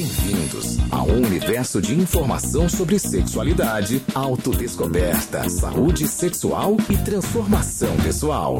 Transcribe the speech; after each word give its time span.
Bem-vindos 0.00 0.78
a 0.90 1.02
um 1.02 1.26
universo 1.26 1.78
de 1.78 1.94
informação 1.94 2.70
sobre 2.70 2.98
sexualidade, 2.98 4.02
autodescoberta, 4.14 5.46
saúde 5.50 6.08
sexual 6.08 6.74
e 6.88 6.96
transformação 6.96 7.94
pessoal. 7.98 8.56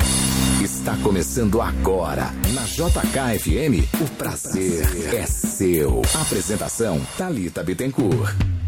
Está 0.63 0.95
começando 0.99 1.63
agora 1.63 2.31
na 2.53 2.65
JKFM. 2.65 3.89
O 4.03 4.17
prazer 4.19 5.15
é 5.15 5.25
seu. 5.25 6.03
Apresentação 6.15 7.01
Talita 7.17 7.65
Bittencourt. 7.65 8.60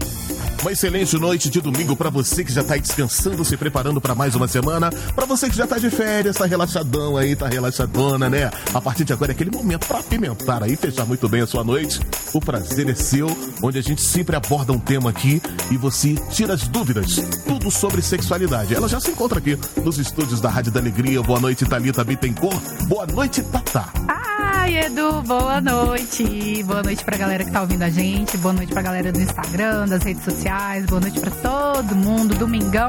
Uma 0.62 0.70
excelente 0.70 1.18
noite 1.18 1.50
de 1.50 1.60
domingo 1.60 1.96
para 1.96 2.08
você 2.08 2.44
que 2.44 2.52
já 2.52 2.62
tá 2.62 2.74
aí 2.74 2.80
descansando, 2.80 3.44
se 3.44 3.56
preparando 3.56 4.00
para 4.00 4.14
mais 4.14 4.36
uma 4.36 4.46
semana. 4.46 4.92
Para 5.12 5.26
você 5.26 5.50
que 5.50 5.56
já 5.56 5.66
tá 5.66 5.76
de 5.76 5.90
férias, 5.90 6.36
tá 6.36 6.46
relaxadão 6.46 7.16
aí, 7.16 7.34
tá 7.34 7.48
relaxadona, 7.48 8.30
né? 8.30 8.48
A 8.72 8.80
partir 8.80 9.04
de 9.04 9.12
agora 9.12 9.32
é 9.32 9.34
aquele 9.34 9.50
momento 9.50 9.88
para 9.88 9.98
apimentar 9.98 10.62
aí, 10.62 10.76
fechar 10.76 11.04
muito 11.04 11.28
bem 11.28 11.40
a 11.40 11.48
sua 11.48 11.64
noite. 11.64 12.00
O 12.32 12.40
prazer 12.40 12.88
é 12.88 12.94
seu, 12.94 13.26
onde 13.60 13.76
a 13.76 13.82
gente 13.82 14.02
sempre 14.02 14.36
aborda 14.36 14.72
um 14.72 14.78
tema 14.78 15.10
aqui 15.10 15.42
e 15.68 15.76
você 15.76 16.14
tira 16.30 16.54
as 16.54 16.68
dúvidas, 16.68 17.16
tudo 17.44 17.68
sobre 17.68 18.00
sexualidade. 18.00 18.72
Ela 18.72 18.88
já 18.88 19.00
se 19.00 19.10
encontra 19.10 19.40
aqui 19.40 19.58
nos 19.84 19.98
estúdios 19.98 20.40
da 20.40 20.48
Rádio 20.48 20.70
da 20.70 20.78
Alegria. 20.78 21.20
Boa 21.24 21.40
noite, 21.40 21.66
Thalita 21.66 22.04
Bittencourt. 22.04 22.62
Boa 22.86 23.04
noite, 23.04 23.42
Tata. 23.42 23.84
Ai, 24.06 24.76
Edu, 24.76 25.22
boa 25.22 25.60
noite. 25.60 26.62
Boa 26.62 26.84
noite 26.84 27.04
pra 27.04 27.16
galera 27.16 27.44
que 27.44 27.50
tá 27.50 27.62
ouvindo 27.62 27.82
a 27.82 27.90
gente. 27.90 28.36
Boa 28.36 28.54
noite 28.54 28.72
pra 28.72 28.80
galera 28.80 29.10
do 29.10 29.20
Instagram, 29.20 29.88
das 29.88 30.04
redes 30.04 30.22
sociais. 30.22 30.51
Boa 30.86 31.00
noite 31.00 31.18
pra 31.18 31.30
todo 31.30 31.96
mundo. 31.96 32.34
Domingão. 32.34 32.88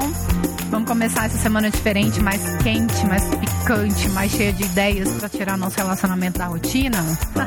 Vamos 0.74 0.90
começar 0.90 1.26
essa 1.26 1.38
semana 1.38 1.70
diferente, 1.70 2.20
mais 2.20 2.42
quente, 2.64 3.06
mais 3.06 3.24
picante, 3.36 4.10
mais 4.10 4.32
cheia 4.32 4.52
de 4.52 4.64
ideias 4.64 5.08
pra 5.20 5.30
tirar 5.30 5.56
nosso 5.56 5.78
relacionamento 5.78 6.40
da 6.40 6.48
rotina. 6.48 6.98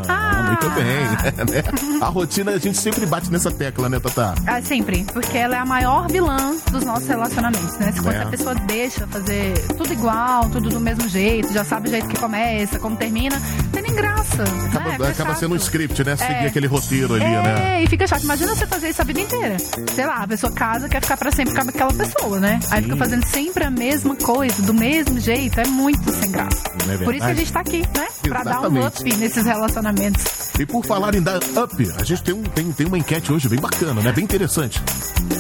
Ah, 0.09 0.43
muito 0.47 0.71
bem. 0.71 0.87
né? 1.53 1.99
A 2.01 2.07
rotina 2.07 2.53
a 2.53 2.59
gente 2.59 2.79
sempre 2.79 3.05
bate 3.05 3.29
nessa 3.33 3.51
tecla, 3.51 3.89
né, 3.89 3.99
Tata? 3.99 4.33
Ah, 4.47 4.63
sempre, 4.63 5.05
porque 5.13 5.37
ela 5.37 5.57
é 5.57 5.59
a 5.59 5.67
maior 5.67 6.07
vilã 6.09 6.55
dos 6.71 6.85
nossos 6.85 7.09
relacionamentos, 7.09 7.77
né? 7.79 7.91
Se 7.91 8.01
quando 8.01 8.15
É. 8.15 8.23
a 8.23 8.27
pessoa 8.27 8.55
deixa 8.55 9.05
fazer 9.09 9.55
tudo 9.77 9.93
igual, 9.93 10.49
tudo 10.49 10.69
do 10.69 10.79
mesmo 10.79 11.09
jeito, 11.09 11.53
já 11.53 11.65
sabe 11.65 11.89
o 11.89 11.91
jeito 11.91 12.07
que 12.07 12.21
começa, 12.21 12.79
como 12.79 12.95
termina, 12.95 13.37
não 13.65 13.71
tem 13.73 13.83
nem 13.83 13.93
graça. 13.95 14.45
Acaba, 14.69 14.85
né? 14.85 14.93
Fica 14.93 15.09
acaba 15.11 15.35
sendo 15.35 15.55
um 15.55 15.57
script, 15.57 16.05
né? 16.05 16.15
Seguir 16.17 16.33
É. 16.33 16.47
aquele 16.47 16.69
roteiro 16.69 17.15
ali, 17.15 17.25
é, 17.25 17.43
né? 17.43 17.83
e 17.83 17.89
fica 17.89 18.07
chato. 18.07 18.23
Imagina 18.23 18.55
você 18.55 18.67
fazer 18.69 18.91
isso 18.91 19.03
a 19.03 19.05
vida 19.05 19.21
inteira. 19.21 19.57
Sei 19.93 20.07
lá, 20.07 20.23
a 20.23 20.29
pessoa 20.29 20.53
casa, 20.53 20.89
quer 20.89 21.01
ficar 21.03 21.17
pra 21.17 21.33
sempre 21.33 21.55
com 21.55 21.69
aquela 21.69 21.93
pessoa, 21.93 22.39
né? 22.39 22.61
Aí 22.71 22.83
fica 22.83 22.97
fazendo 22.97 23.16
sempre 23.23 23.65
a 23.65 23.71
mesma 23.71 24.17
coisa, 24.17 24.63
do 24.63 24.75
mesmo 24.75 25.19
jeito. 25.19 25.61
É 25.61 25.67
muito 25.67 26.11
sem 26.13 26.31
graça. 26.31 26.63
É 26.89 26.99
Por 26.99 27.15
isso 27.15 27.25
que 27.25 27.33
a 27.33 27.35
gente 27.35 27.53
tá 27.53 27.61
aqui, 27.61 27.79
né? 27.97 28.07
Pra 28.23 28.43
dar 28.43 28.61
um 28.63 28.77
Exatamente. 28.77 29.03
up 29.03 29.17
nesses 29.17 29.45
relacionamentos. 29.45 30.25
E 30.59 30.65
por 30.67 30.85
falar 30.85 31.15
em 31.15 31.23
dar 31.23 31.37
up, 31.37 31.93
a 31.99 32.05
gente 32.05 32.23
tem, 32.23 32.35
um, 32.35 32.43
tem, 32.43 32.73
tem 32.73 32.87
uma 32.87 32.99
enquete 32.99 33.33
hoje 33.33 33.49
bem 33.49 33.61
bacana, 33.61 34.01
né? 34.01 34.13
Bem 34.13 34.25
interessante. 34.25 34.81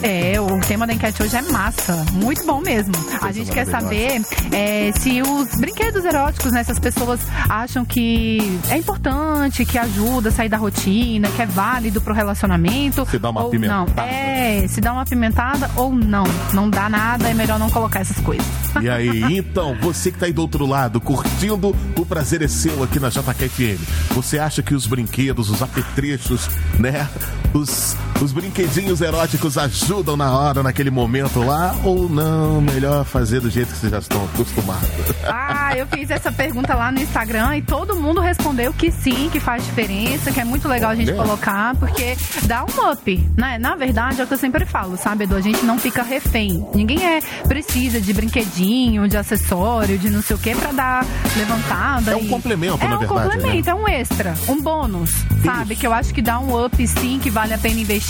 É, 0.02 0.40
o 0.40 0.60
tema 0.60 0.86
da 0.86 0.92
enquete 0.92 1.22
hoje 1.22 1.36
é 1.36 1.42
massa. 1.42 2.04
Muito 2.12 2.44
bom 2.44 2.60
mesmo. 2.60 2.92
A 3.22 3.32
gente 3.32 3.50
quer 3.50 3.66
saber 3.66 4.22
é, 4.52 4.92
se 4.92 5.22
os 5.22 5.58
brinquedos 5.58 6.04
eróticos, 6.04 6.52
né? 6.52 6.62
Se 6.64 6.72
as 6.72 6.78
pessoas 6.78 7.20
acham 7.48 7.84
que 7.84 8.38
é 8.68 8.76
importante, 8.76 9.64
que 9.64 9.78
ajuda 9.78 10.28
a 10.28 10.32
sair 10.32 10.48
da 10.48 10.56
rotina, 10.56 11.28
que 11.30 11.42
é 11.42 11.46
válido 11.46 12.00
pro 12.00 12.12
relacionamento. 12.12 13.06
Se 13.06 13.18
dá 13.18 13.30
uma 13.30 13.42
ou 13.42 13.48
apimentada. 13.48 13.92
Não. 13.96 14.04
É, 14.04 14.66
se 14.68 14.80
dá 14.80 14.92
uma 14.92 15.02
apimentada 15.02 15.70
ou 15.76 15.92
não. 15.92 16.24
Não 16.52 16.68
dá 16.68 16.88
nada, 16.88 17.28
é 17.28 17.34
melhor 17.34 17.58
não 17.58 17.65
colocar 17.70 18.00
essas 18.00 18.20
coisas. 18.20 18.46
E 18.82 18.88
aí, 18.88 19.22
então, 19.36 19.76
você 19.80 20.10
que 20.10 20.18
tá 20.18 20.26
aí 20.26 20.32
do 20.32 20.42
outro 20.42 20.66
lado, 20.66 21.00
curtindo 21.00 21.74
o 21.96 22.06
prazer 22.06 22.42
é 22.42 22.48
seu 22.48 22.82
aqui 22.82 22.98
na 23.00 23.08
JKFM. 23.08 23.80
Você 24.14 24.38
acha 24.38 24.62
que 24.62 24.74
os 24.74 24.86
brinquedos, 24.86 25.50
os 25.50 25.62
apetrechos, 25.62 26.48
né? 26.78 27.08
Os, 27.52 27.96
os 28.20 28.32
brinquedinhos 28.32 29.00
eróticos 29.00 29.58
ajudam 29.58 30.16
na 30.16 30.32
hora, 30.36 30.62
naquele 30.62 30.90
momento 30.90 31.40
lá? 31.44 31.74
Ou 31.84 32.08
não? 32.08 32.60
Melhor 32.60 33.04
fazer 33.04 33.40
do 33.40 33.50
jeito 33.50 33.72
que 33.72 33.78
vocês 33.78 33.92
já 33.92 33.98
estão 33.98 34.24
acostumados. 34.24 34.88
Ah, 35.24 35.76
eu 35.76 35.86
fiz 35.86 36.10
essa 36.10 36.32
pergunta 36.32 36.74
lá 36.74 36.90
no 36.90 37.00
Instagram 37.00 37.56
e 37.58 37.62
todo 37.62 37.94
mundo 37.96 38.20
respondeu 38.20 38.72
que 38.72 38.90
sim, 38.90 39.28
que 39.30 39.38
faz 39.38 39.64
diferença, 39.64 40.32
que 40.32 40.40
é 40.40 40.44
muito 40.44 40.66
legal 40.66 40.90
a 40.90 40.94
gente 40.94 41.10
Olha. 41.12 41.22
colocar, 41.22 41.74
porque 41.76 42.16
dá 42.44 42.64
um 42.64 42.90
up, 42.90 43.28
né? 43.36 43.58
Na 43.58 43.76
verdade, 43.76 44.20
é 44.20 44.24
o 44.24 44.26
que 44.26 44.34
eu 44.34 44.38
sempre 44.38 44.64
falo, 44.64 44.96
sabe, 44.96 45.24
Edu? 45.24 45.36
A 45.36 45.40
gente 45.40 45.64
não 45.64 45.78
fica 45.78 46.02
refém. 46.02 46.66
Ninguém 46.74 47.04
é 47.04 47.20
precisa 47.46 48.00
de 48.00 48.12
brinquedinho, 48.14 49.06
de 49.08 49.16
acessório, 49.16 49.98
de 49.98 50.08
não 50.08 50.22
sei 50.22 50.36
o 50.36 50.38
que 50.38 50.54
pra 50.54 50.72
dar 50.72 51.04
levantada. 51.36 52.12
É 52.12 52.16
um 52.16 52.20
e- 52.24 52.28
complemento, 52.28 52.82
é 52.82 52.88
na 52.88 52.96
um 52.96 52.98
verdade, 53.00 53.28
né? 53.28 53.34
complemento, 53.34 53.70
é 53.70 53.74
um 53.74 53.88
extra, 53.88 54.34
um 54.48 54.60
bônus, 54.62 55.10
sabe? 55.44 55.76
Que 55.76 55.86
eu 55.86 55.92
acho 55.92 56.14
que 56.14 56.22
dá 56.22 56.38
um 56.38 56.64
up 56.64 56.86
sim, 56.88 57.18
que 57.22 57.28
vale 57.30 57.52
a 57.52 57.58
pena 57.58 57.78
investir. 57.80 58.05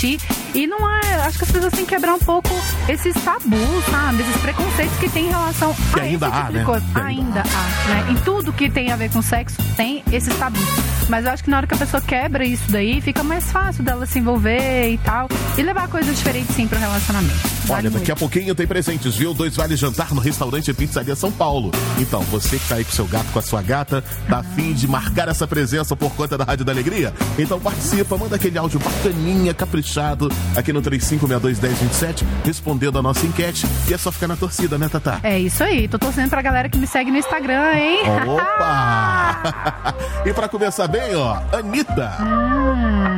E 0.53 0.67
não 0.67 0.89
é. 0.89 1.15
Acho 1.25 1.37
que 1.39 1.43
as 1.45 1.51
pessoas 1.51 1.73
têm 1.73 1.85
que 1.85 1.95
quebrar 1.95 2.13
um 2.13 2.19
pouco 2.19 2.49
esses 2.87 3.13
tabus, 3.23 3.85
sabe? 3.89 4.21
Esses 4.21 4.37
preconceitos 4.37 4.97
que 4.97 5.09
tem 5.09 5.25
em 5.25 5.29
relação 5.29 5.73
Que 5.93 5.99
a 5.99 6.03
ainda 6.03 6.27
esse 6.27 6.35
há, 6.35 6.41
tipo 6.41 6.51
de 6.51 6.57
né? 6.57 6.81
ainda 6.93 7.17
Ainda 7.17 7.41
há, 7.41 7.89
né? 7.89 8.11
Em 8.11 8.15
tudo 8.17 8.53
que 8.53 8.69
tem 8.69 8.91
a 8.91 8.95
ver 8.95 9.09
com 9.11 9.21
sexo, 9.21 9.57
tem 9.75 10.03
esses 10.11 10.35
tabus. 10.37 10.61
Mas 11.09 11.25
eu 11.25 11.31
acho 11.31 11.43
que 11.43 11.49
na 11.49 11.57
hora 11.57 11.67
que 11.67 11.73
a 11.73 11.77
pessoa 11.77 12.01
quebra 12.01 12.45
isso 12.45 12.69
daí, 12.69 12.99
fica 13.01 13.23
mais 13.23 13.51
fácil 13.51 13.83
dela 13.83 14.05
se 14.05 14.19
envolver 14.19 14.89
e 14.91 14.97
tal. 14.99 15.29
E 15.57 15.61
levar 15.61 15.87
coisas 15.87 16.15
diferentes 16.17 16.55
sim 16.55 16.67
pro 16.67 16.77
relacionamento. 16.77 17.57
Vale 17.65 17.87
Olha, 17.87 17.99
daqui 17.99 18.11
a 18.11 18.15
pouquinho 18.15 18.53
tem 18.55 18.67
presentes, 18.67 19.15
viu? 19.15 19.33
Dois 19.33 19.55
vales 19.55 19.79
jantar 19.79 20.13
no 20.13 20.21
restaurante 20.21 20.73
Pizzaria 20.73 21.15
São 21.15 21.31
Paulo. 21.31 21.71
Então, 21.97 22.21
você 22.23 22.57
que 22.57 22.67
tá 22.67 22.75
aí 22.75 22.83
com 22.83 22.91
seu 22.91 23.05
gato, 23.05 23.27
com 23.31 23.39
a 23.39 23.41
sua 23.41 23.61
gata, 23.61 24.03
tá 24.29 24.39
afim 24.39 24.73
de 24.73 24.87
marcar 24.87 25.27
essa 25.27 25.47
presença 25.47 25.95
por 25.95 26.11
conta 26.13 26.37
da 26.37 26.43
Rádio 26.43 26.65
da 26.65 26.71
Alegria? 26.71 27.13
Então 27.37 27.59
participa, 27.59 28.17
manda 28.17 28.35
aquele 28.35 28.57
áudio 28.57 28.79
bacaninha, 28.79 29.53
caprichado, 29.87 30.29
aqui 30.55 30.73
no 30.73 30.81
35621027, 30.81 32.25
respondendo 32.43 32.99
a 32.99 33.01
nossa 33.01 33.25
enquete. 33.25 33.65
E 33.87 33.93
é 33.93 33.97
só 33.97 34.11
ficar 34.11 34.27
na 34.27 34.35
torcida, 34.35 34.77
né, 34.77 34.89
Tatá? 34.89 35.19
É 35.23 35.39
isso 35.39 35.63
aí. 35.63 35.87
Tô 35.87 35.97
torcendo 35.97 36.29
pra 36.29 36.41
galera 36.41 36.67
que 36.69 36.77
me 36.77 36.85
segue 36.85 37.09
no 37.09 37.17
Instagram, 37.17 37.73
hein? 37.73 37.99
Opa! 38.27 39.93
e 40.25 40.33
pra 40.33 40.49
começar 40.49 40.87
bem, 40.87 41.15
ó, 41.15 41.37
Anitta. 41.53 42.11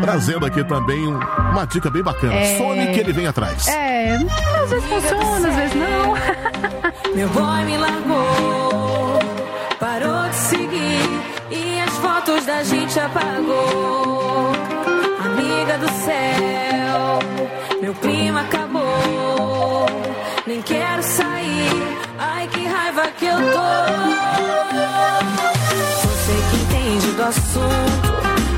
Trazendo 0.01 0.45
aqui 0.45 0.63
também 0.63 1.07
um- 1.07 1.19
uma 1.51 1.65
dica 1.65 1.89
bem 1.89 2.03
bacana. 2.03 2.33
É. 2.35 2.57
Some 2.57 2.87
que 2.87 2.99
ele 2.99 3.11
vem 3.13 3.25
atrás. 3.27 3.67
É, 3.67 4.15
às 4.63 4.69
vezes 4.69 4.85
funciona, 4.85 5.47
às 5.49 5.55
vezes 5.55 5.75
não. 5.75 6.13
Meu 7.15 7.29
boy 7.29 7.65
me 7.65 7.77
largou, 7.77 9.19
parou 9.79 10.29
de 10.29 10.35
seguir 10.35 11.09
e 11.51 11.79
as 11.81 11.97
fotos 11.97 12.45
da 12.45 12.63
gente 12.63 12.99
apagou. 12.99 14.51
Amiga 15.25 15.77
do 15.79 15.89
céu, 15.89 16.38
meu 17.81 17.93
clima 17.95 18.41
acabou. 18.41 19.87
Nem 20.45 20.61
quero 20.61 21.01
sair, 21.03 21.71
ai 22.17 22.47
que 22.47 22.65
raiva 22.65 23.07
que 23.17 23.25
eu 23.25 23.37
tô. 23.37 23.69
Você 26.01 26.33
que 26.49 26.57
entende 26.57 27.11
do 27.11 27.23
assunto, 27.23 28.09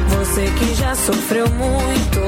você 0.10 0.52
que 0.58 0.74
já 0.76 0.96
sofreu 0.96 1.48
muito. 1.50 2.22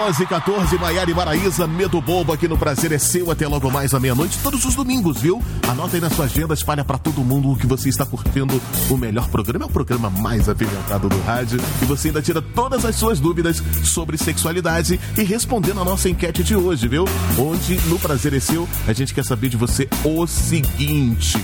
11 0.00 0.26
14 0.26 0.78
Maiara 0.78 1.10
e 1.10 1.14
Maraísa, 1.14 1.66
Medo 1.66 2.00
Bobo 2.00 2.32
aqui 2.32 2.48
no 2.48 2.56
Prazer 2.56 2.90
é 2.90 2.98
Seu 2.98 3.30
até 3.30 3.46
logo 3.46 3.70
mais 3.70 3.92
à 3.92 4.00
meia-noite, 4.00 4.38
todos 4.42 4.64
os 4.64 4.74
domingos, 4.74 5.20
viu? 5.20 5.42
Anota 5.68 5.96
aí 5.96 6.00
na 6.00 6.08
sua 6.08 6.24
agenda, 6.24 6.54
espalha 6.54 6.82
pra 6.82 6.96
todo 6.96 7.22
mundo 7.22 7.50
o 7.50 7.56
que 7.56 7.66
você 7.66 7.90
está 7.90 8.06
curtindo. 8.06 8.60
O 8.88 8.96
melhor 8.96 9.28
programa 9.28 9.66
é 9.66 9.68
o 9.68 9.70
programa 9.70 10.08
mais 10.08 10.48
apimentado 10.48 11.06
do 11.06 11.20
rádio 11.20 11.60
e 11.82 11.84
você 11.84 12.08
ainda 12.08 12.22
tira 12.22 12.40
todas 12.40 12.86
as 12.86 12.96
suas 12.96 13.20
dúvidas 13.20 13.62
sobre 13.84 14.16
sexualidade 14.16 14.98
e 15.18 15.22
respondendo 15.22 15.82
a 15.82 15.84
nossa 15.84 16.08
enquete 16.08 16.42
de 16.42 16.56
hoje, 16.56 16.88
viu? 16.88 17.04
Onde 17.38 17.78
no 17.86 17.98
Prazer 17.98 18.32
é 18.32 18.40
Seu 18.40 18.66
a 18.88 18.94
gente 18.94 19.12
quer 19.12 19.24
saber 19.24 19.50
de 19.50 19.58
você 19.58 19.86
o 20.02 20.26
seguinte. 20.26 21.38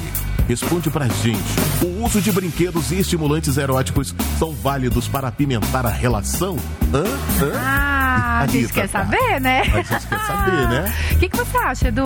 Responde 0.48 0.88
pra 0.88 1.08
gente. 1.08 1.42
O 1.82 2.04
uso 2.04 2.22
de 2.22 2.32
brinquedos 2.32 2.90
e 2.90 3.00
estimulantes 3.00 3.58
eróticos 3.58 4.14
são 4.38 4.54
válidos 4.54 5.08
para 5.08 5.28
apimentar 5.28 5.84
a 5.84 5.90
relação? 5.90 6.56
Hã? 6.94 7.04
Hã? 7.44 7.86
Ah, 8.37 8.40
a 8.40 8.47
gente 8.47 8.71
quer 8.73 8.88
tá. 8.88 9.00
saber, 9.00 9.40
né? 9.40 9.61
A 9.61 9.64
gente 9.64 9.88
quer 9.88 10.00
saber, 10.00 10.69
né? 10.69 10.95
O 11.12 11.19
que, 11.19 11.28
que 11.31 11.37
você 11.37 11.57
acha, 11.57 11.88
Edu? 11.88 12.02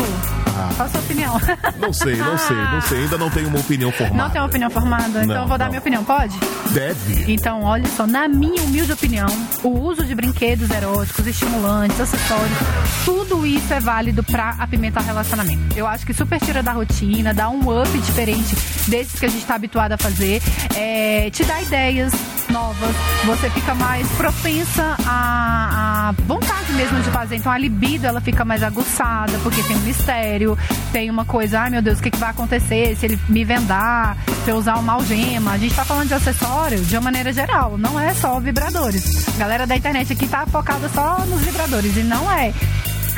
Ah. 0.61 0.73
Qual 0.76 0.87
a 0.87 0.90
sua 0.90 1.00
opinião? 1.00 1.40
Não 1.79 1.93
sei, 1.93 2.17
não 2.17 2.37
sei, 2.38 2.57
não 2.57 2.81
sei. 2.83 2.99
Ainda 3.02 3.19
não 3.19 3.31
tenho 3.31 3.49
uma 3.49 3.59
opinião 3.61 3.90
formada. 3.93 4.23
Não 4.23 4.31
tem 4.31 4.40
uma 4.40 4.47
opinião 4.49 4.71
formada? 4.71 5.23
Então 5.23 5.26
Não, 5.26 5.43
eu 5.43 5.49
vou 5.49 5.57
dar 5.59 5.64
não. 5.64 5.71
minha 5.71 5.81
opinião, 5.81 6.05
pode? 6.05 6.38
Deve. 6.71 7.33
Então, 7.33 7.62
olha 7.62 7.88
só, 7.97 8.07
na 8.07 8.29
minha 8.29 8.62
humilde 8.62 8.93
opinião, 8.93 9.26
o 9.62 9.69
uso 9.69 10.05
de 10.05 10.14
brinquedos 10.14 10.71
eróticos, 10.71 11.26
estimulantes, 11.26 11.99
acessórios, 12.00 12.59
tudo 13.05 13.47
isso 13.47 13.73
é 13.73 13.81
válido 13.81 14.23
pra 14.23 14.50
apimentar 14.59 15.02
relacionamento. 15.02 15.76
Eu 15.76 15.87
acho 15.87 16.05
que 16.07 16.12
super 16.12 16.38
tira 16.40 16.62
da 16.62 16.73
rotina, 16.73 17.33
dá 17.33 17.49
um 17.49 17.61
up 17.81 17.99
diferente 17.99 18.55
desses 18.88 19.19
que 19.19 19.26
a 19.26 19.29
gente 19.29 19.45
tá 19.45 19.55
habituado 19.55 19.93
a 19.93 19.99
fazer, 19.99 20.43
é, 20.76 21.31
te 21.31 21.45
dá 21.45 21.61
ideias 21.62 22.12
novas, 22.50 22.95
você 23.25 23.49
fica 23.50 23.75
mais 23.75 24.07
propensa 24.12 24.97
à, 25.07 26.09
à 26.09 26.12
vontade 26.26 26.60
mesmo 26.81 27.01
de 27.03 27.11
fazer. 27.11 27.37
Então 27.37 27.53
a 27.53 27.59
libido 27.59 28.07
ela 28.07 28.23
fica 28.23 28.43
mais 28.43 28.63
aguçada, 28.63 29.39
porque 29.43 29.63
tem 29.63 29.77
um 29.77 29.81
mistério, 29.81 30.57
tem 30.91 31.11
uma 31.11 31.27
coisa, 31.27 31.61
ai 31.61 31.71
meu 31.71 31.83
Deus, 31.83 31.99
o 31.99 32.03
que, 32.03 32.11
que 32.11 32.17
vai 32.17 32.31
acontecer 32.31 32.97
se 32.97 33.05
ele 33.05 33.19
me 33.29 33.45
vendar, 33.45 34.17
se 34.45 34.51
eu 34.51 34.57
usar 34.57 34.77
uma 34.77 34.95
algema. 34.95 35.53
A 35.53 35.59
gente 35.59 35.75
tá 35.75 35.85
falando 35.85 36.09
de 36.09 36.15
acessório 36.15 36.81
de 36.81 36.97
uma 36.97 37.03
maneira 37.03 37.33
geral, 37.35 37.77
não 37.77 38.01
é 38.01 38.15
só 38.15 38.41
vibradores. 38.41 39.29
A 39.29 39.39
galera 39.39 39.67
da 39.67 39.77
internet 39.77 40.11
aqui 40.11 40.27
tá 40.27 40.47
focada 40.47 40.89
só 40.89 41.19
nos 41.27 41.43
vibradores 41.43 41.95
e 41.99 42.03
não 42.03 42.33
é 42.33 42.55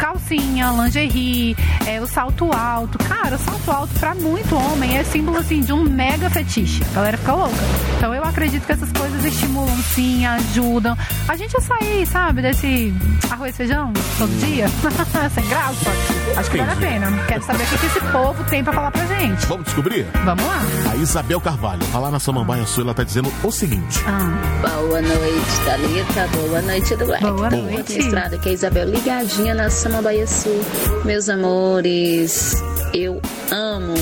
calcinha, 0.03 0.73
lingerie, 0.73 1.57
é, 1.87 2.01
o 2.01 2.07
salto 2.09 2.53
alto. 2.53 2.99
Cara, 2.99 3.37
o 3.37 3.39
salto 3.39 3.71
alto 3.71 4.01
pra 4.01 4.17
muito 4.17 4.57
homem 4.57 4.99
é 4.99 5.05
símbolo 5.05 5.39
assim 5.39 5.61
de 5.61 5.73
um 5.73 5.85
mega 5.85 6.29
fetiche. 6.29 6.83
A 6.91 6.95
galera 6.97 7.17
fica 7.17 7.33
louca. 7.33 7.55
Então 7.97 8.13
eu 8.13 8.25
acredito 8.25 8.67
que 8.67 8.73
essas 8.73 8.91
coisas 8.91 9.25
estimulam 9.25 9.77
sim, 9.95 10.27
ajudam. 10.27 10.99
A 11.29 11.37
gente 11.37 11.57
a 11.57 11.61
sair, 11.61 12.05
sabe, 12.05 12.43
desse 12.43 12.93
arroz 13.31 13.55
e 13.55 13.57
feijão 13.57 13.93
todo 14.19 14.31
dia, 14.41 14.67
sem 15.33 15.49
graça. 15.49 16.12
Acho 16.37 16.51
que 16.51 16.59
vale 16.59 16.71
a 16.71 16.75
Entendi. 16.75 16.93
pena. 16.93 17.25
Quero 17.27 17.45
saber 17.45 17.63
o 17.65 17.67
que 17.67 17.79
que 17.79 17.87
esse 17.87 18.01
povo 18.13 18.45
tem 18.45 18.65
pra 18.65 18.73
falar 18.73 18.91
pra 18.91 19.07
gente. 19.07 19.47
Vamos 19.47 19.65
descobrir? 19.67 20.07
Vamos 20.25 20.45
lá. 20.45 20.61
A 20.91 20.97
Isabel 20.97 21.41
Carvalho, 21.41 21.83
lá 21.93 22.11
na 22.11 22.19
Samambaia 22.21 22.67
Sul, 22.67 22.85
ela 22.85 22.95
tá 22.95 23.05
dizendo 23.05 23.33
o 23.43 23.51
seguinte. 23.51 24.01
Ah, 24.07 24.39
Boa 24.63 25.01
noite, 25.03 25.61
Thalita. 25.65 26.29
Boa 26.37 26.63
noite, 26.63 26.97
do 26.97 27.07
Black. 27.07 27.23
Boa 27.25 27.35
Boa. 27.35 27.51
noite. 27.51 27.99
Estrada 27.99 28.37
aqui 28.37 28.49
é 28.49 28.53
a 28.53 28.55
Isabel 28.55 28.89
ligadinha 28.89 29.55
na 29.55 29.69
Samambaia 29.71 30.27
Sul. 30.27 30.61
Meus 31.05 31.29
amores, 31.29 32.55
eu 32.95 33.21
amo. 33.51 33.95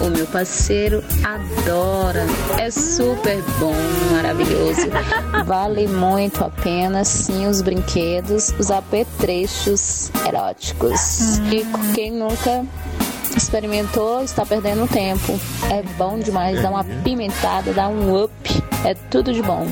O 0.00 0.10
meu 0.10 0.26
parceiro 0.26 1.02
adora. 1.24 2.24
É 2.58 2.70
super 2.70 3.42
bom, 3.58 3.74
maravilhoso. 4.12 4.82
Vale 5.46 5.86
muito 5.88 6.44
a 6.44 6.50
pena, 6.50 7.04
sim, 7.04 7.46
os 7.46 7.60
brinquedos, 7.62 8.52
os 8.58 8.70
apetrechos 8.70 10.10
eróticos. 10.26 11.38
Quem 11.94 12.10
nunca 12.10 12.64
experimentou 13.36 14.22
está 14.22 14.44
perdendo 14.44 14.88
tempo. 14.88 15.38
É 15.70 15.82
bom 15.96 16.18
demais, 16.18 16.60
dá 16.62 16.70
uma 16.70 16.84
pimentada, 16.84 17.72
dá 17.72 17.88
um 17.88 18.22
up. 18.24 18.32
É 18.84 18.94
tudo 19.10 19.32
de 19.32 19.42
bom. 19.42 19.66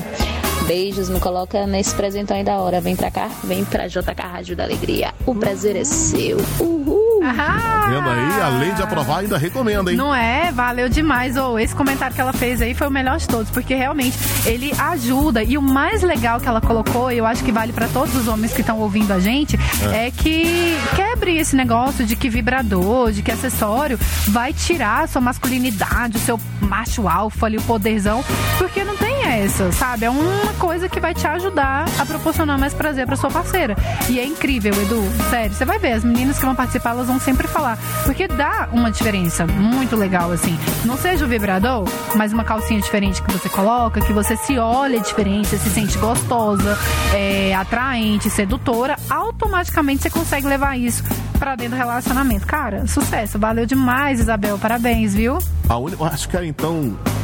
Beijos, 0.67 1.09
me 1.09 1.19
coloca 1.19 1.65
nesse 1.65 1.95
presentão 1.95 2.37
aí 2.37 2.43
da 2.43 2.57
hora. 2.57 2.79
Vem 2.79 2.95
pra 2.95 3.09
cá, 3.09 3.29
vem 3.43 3.65
pra 3.65 3.87
JK 3.87 4.13
Rádio 4.17 4.55
da 4.55 4.63
Alegria. 4.63 5.13
O 5.25 5.33
prazer 5.33 5.75
é 5.75 5.83
seu. 5.83 6.37
Uhul! 6.59 7.08
Vendo 7.33 8.09
aí, 8.09 8.41
além 8.41 8.73
de 8.73 8.81
aprovar, 8.81 9.19
ainda 9.19 9.37
recomenda, 9.37 9.91
hein? 9.91 9.97
Não 9.97 10.13
é? 10.13 10.51
Valeu 10.51 10.89
demais. 10.89 11.37
Ou 11.37 11.59
esse 11.59 11.75
comentário 11.75 12.15
que 12.15 12.21
ela 12.21 12.33
fez 12.33 12.61
aí 12.61 12.73
foi 12.73 12.87
o 12.87 12.91
melhor 12.91 13.17
de 13.17 13.27
todos, 13.27 13.49
porque 13.51 13.73
realmente 13.75 14.17
ele 14.45 14.71
ajuda. 14.77 15.43
E 15.43 15.57
o 15.57 15.61
mais 15.61 16.03
legal 16.03 16.39
que 16.39 16.47
ela 16.47 16.61
colocou, 16.61 17.11
e 17.11 17.17
eu 17.17 17.25
acho 17.25 17.43
que 17.43 17.51
vale 17.51 17.73
pra 17.73 17.87
todos 17.87 18.15
os 18.15 18.27
homens 18.27 18.53
que 18.53 18.61
estão 18.61 18.79
ouvindo 18.79 19.11
a 19.11 19.19
gente, 19.19 19.59
é. 19.93 20.11
que 20.11 20.77
quebre 20.95 21.37
esse 21.37 21.55
negócio 21.55 22.05
de 22.05 22.15
que 22.15 22.29
vibrador, 22.29 23.11
de 23.11 23.21
que 23.21 23.31
acessório 23.31 23.99
vai 24.27 24.53
tirar 24.53 25.03
a 25.03 25.07
sua 25.07 25.21
masculinidade, 25.21 26.17
o 26.17 26.19
seu 26.19 26.39
macho 26.61 27.07
alfa 27.07 27.45
ali, 27.45 27.57
o 27.57 27.61
poderzão, 27.61 28.23
porque 28.57 28.83
não 28.83 28.95
tem 28.97 29.08
essa, 29.29 29.71
sabe? 29.71 30.05
É 30.05 30.09
uma 30.09 30.53
coisa 30.53 30.89
que 30.89 30.99
vai 30.99 31.13
te 31.13 31.25
ajudar 31.27 31.85
a 31.99 32.05
proporcionar 32.05 32.57
mais 32.57 32.73
prazer 32.73 33.05
pra 33.05 33.15
sua 33.15 33.29
parceira. 33.29 33.75
E 34.09 34.19
é 34.19 34.25
incrível, 34.25 34.73
Edu. 34.73 35.03
Sério, 35.29 35.53
você 35.53 35.65
vai 35.65 35.77
ver, 35.77 35.93
as 35.93 36.03
meninas 36.03 36.37
que 36.37 36.45
vão 36.45 36.55
participar, 36.55 36.91
elas 36.91 37.07
vão 37.07 37.19
sempre 37.19 37.47
falar. 37.47 37.77
Porque 38.03 38.27
dá 38.27 38.69
uma 38.71 38.91
diferença 38.91 39.45
muito 39.45 39.95
legal, 39.95 40.31
assim. 40.31 40.57
Não 40.85 40.97
seja 40.97 41.25
o 41.25 41.27
vibrador, 41.27 41.87
mas 42.15 42.33
uma 42.33 42.43
calcinha 42.43 42.81
diferente 42.81 43.21
que 43.21 43.31
você 43.31 43.49
coloca, 43.49 44.01
que 44.01 44.13
você 44.13 44.35
se 44.35 44.57
olha 44.57 44.99
diferente, 44.99 45.57
se 45.57 45.69
sente 45.69 45.97
gostosa, 45.97 46.77
é, 47.13 47.53
atraente, 47.55 48.29
sedutora, 48.29 48.97
automaticamente 49.09 50.03
você 50.03 50.09
consegue 50.09 50.47
levar 50.47 50.77
isso 50.77 51.03
pra 51.37 51.55
dentro 51.55 51.75
do 51.75 51.77
relacionamento. 51.77 52.45
Cara, 52.45 52.85
sucesso. 52.87 53.39
Valeu 53.39 53.65
demais, 53.65 54.19
Isabel. 54.19 54.57
Parabéns, 54.57 55.13
viu? 55.13 55.37
A 55.69 55.73
eu 55.73 56.03
Acho 56.05 56.27
que 56.27 56.37
então, 56.45 56.97
é, 57.05 57.18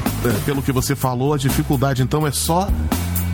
pelo 0.46 0.62
que 0.62 0.72
você 0.72 0.96
falou, 0.96 1.34
a 1.34 1.38
dificuldade 1.38 2.02
então 2.02 2.26
é 2.26 2.32
só 2.32 2.68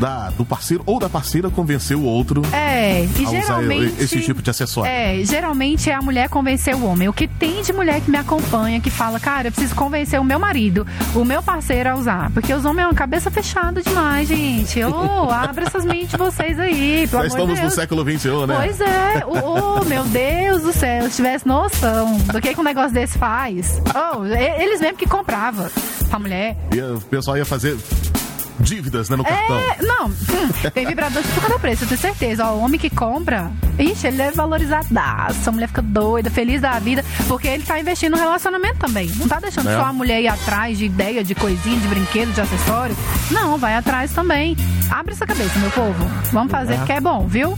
da, 0.01 0.31
do 0.31 0.43
parceiro 0.43 0.81
ou 0.87 0.99
da 0.99 1.07
parceira 1.07 1.47
convencer 1.51 1.95
o 1.95 2.01
outro 2.03 2.41
É, 2.51 3.03
e 3.05 3.23
a 3.23 3.29
usar 3.29 3.41
geralmente. 3.41 4.01
esse 4.01 4.19
tipo 4.21 4.41
de 4.41 4.49
acessório. 4.49 4.89
É, 4.91 5.23
geralmente 5.23 5.91
é 5.91 5.93
a 5.93 6.01
mulher 6.01 6.27
convencer 6.27 6.75
o 6.75 6.83
homem. 6.85 7.07
O 7.07 7.13
que 7.13 7.27
tem 7.27 7.61
de 7.61 7.71
mulher 7.71 8.01
que 8.01 8.09
me 8.09 8.17
acompanha, 8.17 8.81
que 8.81 8.89
fala, 8.89 9.19
cara, 9.19 9.49
eu 9.49 9.51
preciso 9.51 9.75
convencer 9.75 10.19
o 10.19 10.23
meu 10.23 10.39
marido, 10.39 10.87
o 11.13 11.23
meu 11.23 11.43
parceiro 11.43 11.91
a 11.91 11.95
usar. 11.95 12.31
Porque 12.31 12.51
os 12.51 12.65
homens 12.65 12.85
é 12.85 12.87
uma 12.87 12.95
cabeça 12.95 13.29
fechada 13.29 13.79
demais, 13.81 14.27
gente. 14.27 14.83
Ô, 14.83 15.29
abre 15.29 15.65
essas 15.65 15.85
mentes 15.85 16.09
de 16.09 16.17
vocês 16.17 16.59
aí, 16.59 17.07
pelo 17.07 17.21
Já 17.21 17.27
estamos 17.27 17.49
de 17.53 17.61
no 17.61 17.67
Deus. 17.67 17.73
século 17.75 18.03
XXI, 18.03 18.29
né? 18.47 18.55
Pois 18.57 18.81
é, 18.81 19.23
ô, 19.27 19.85
meu 19.85 20.03
Deus 20.05 20.63
do 20.63 20.73
céu, 20.73 21.03
se 21.11 21.17
tivesse 21.17 21.47
noção 21.47 22.17
do 22.17 22.41
que, 22.41 22.55
que 22.55 22.59
um 22.59 22.63
negócio 22.63 22.91
desse 22.91 23.19
faz. 23.19 23.79
Oh, 23.93 24.25
eles 24.25 24.81
mesmo 24.81 24.97
que 24.97 25.05
compravam 25.07 25.69
pra 26.09 26.17
mulher. 26.17 26.57
E 26.75 26.81
o 26.81 26.99
pessoal 27.01 27.37
ia 27.37 27.45
fazer 27.45 27.77
dívidas 28.61 29.09
né, 29.09 29.15
no 29.15 29.23
cartão. 29.23 29.59
É, 29.59 29.77
não, 29.81 30.07
hum, 30.07 30.49
tem 30.73 30.85
vibrador 30.85 31.21
de 31.21 31.29
cada 31.41 31.59
preço, 31.59 31.83
eu 31.83 31.87
tenho 31.87 31.99
certeza. 32.01 32.45
Ó, 32.45 32.53
o 32.55 32.59
homem 32.61 32.79
que 32.79 32.89
compra, 32.89 33.51
ixi, 33.79 34.07
ele 34.07 34.21
é 34.21 34.31
valorizadaço. 34.31 35.49
A 35.49 35.51
mulher 35.51 35.67
fica 35.67 35.81
doida, 35.81 36.29
feliz 36.29 36.61
da 36.61 36.77
vida, 36.79 37.03
porque 37.27 37.47
ele 37.47 37.63
tá 37.63 37.79
investindo 37.79 38.13
no 38.13 38.19
relacionamento 38.19 38.77
também. 38.79 39.07
Não 39.17 39.27
tá 39.27 39.39
deixando 39.39 39.69
É. 39.69 39.75
só 39.75 39.85
a 39.85 39.93
mulher 39.93 40.21
ir 40.21 40.27
atrás 40.27 40.77
de 40.77 40.85
ideia, 40.85 41.23
de 41.23 41.35
coisinha, 41.35 41.79
de 41.79 41.87
brinquedo, 41.87 42.31
de 42.33 42.41
acessório. 42.41 42.95
Não, 43.31 43.57
vai 43.57 43.75
atrás 43.75 44.11
também. 44.13 44.55
Abre 44.89 45.13
essa 45.13 45.25
cabeça, 45.25 45.57
meu 45.59 45.71
povo. 45.71 46.05
Vamos 46.31 46.51
fazer 46.51 46.73
É. 46.73 46.77
porque 46.77 46.93
é 46.93 47.01
bom, 47.01 47.27
viu? 47.27 47.57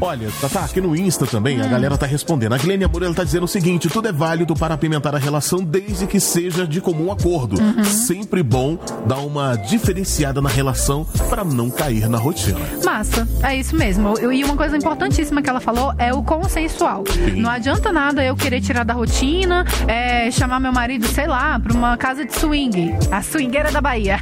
Olha, 0.00 0.28
tá, 0.40 0.48
tá 0.48 0.64
aqui 0.64 0.80
no 0.80 0.96
Insta 0.96 1.26
também, 1.26 1.60
a 1.60 1.66
galera 1.66 1.98
tá 1.98 2.06
respondendo. 2.06 2.54
A 2.54 2.58
Glênia 2.58 2.88
Moura 2.88 3.12
tá 3.12 3.22
dizendo 3.22 3.44
o 3.44 3.48
seguinte: 3.48 3.88
tudo 3.88 4.08
é 4.08 4.12
válido 4.12 4.54
para 4.54 4.72
apimentar 4.74 5.14
a 5.14 5.18
relação 5.18 5.62
desde 5.62 6.06
que 6.06 6.18
seja 6.18 6.66
de 6.66 6.80
comum 6.80 7.12
acordo. 7.12 7.56
Sempre 7.84 8.42
bom 8.42 8.78
dar 9.06 9.18
uma 9.18 9.56
diferenciada 9.56 10.40
na 10.40 10.48
relação 10.48 11.04
para 11.28 11.44
não 11.44 11.70
cair 11.70 12.08
na 12.08 12.16
rotina. 12.16 12.58
Massa, 12.82 13.28
é 13.42 13.56
isso 13.56 13.76
mesmo. 13.76 14.18
E 14.32 14.42
uma 14.42 14.56
coisa 14.56 14.76
importantíssima 14.76 15.42
que 15.42 15.50
ela 15.50 15.60
falou 15.60 15.92
é 15.98 16.14
o 16.14 16.22
consensual. 16.22 17.04
Sim. 17.06 17.42
Não 17.42 17.50
adianta 17.50 17.92
nada 17.92 18.24
eu 18.24 18.34
querer 18.34 18.62
tirar 18.62 18.84
da 18.84 18.94
rotina, 18.94 19.66
é, 19.86 20.30
chamar 20.30 20.60
meu 20.60 20.72
marido, 20.72 21.06
sei 21.08 21.26
lá, 21.26 21.58
pra 21.58 21.74
uma 21.74 21.96
casa 21.98 22.24
de 22.24 22.34
swing. 22.34 22.94
A 23.10 23.22
swingueira 23.22 23.70
da 23.70 23.82
Bahia. 23.82 24.18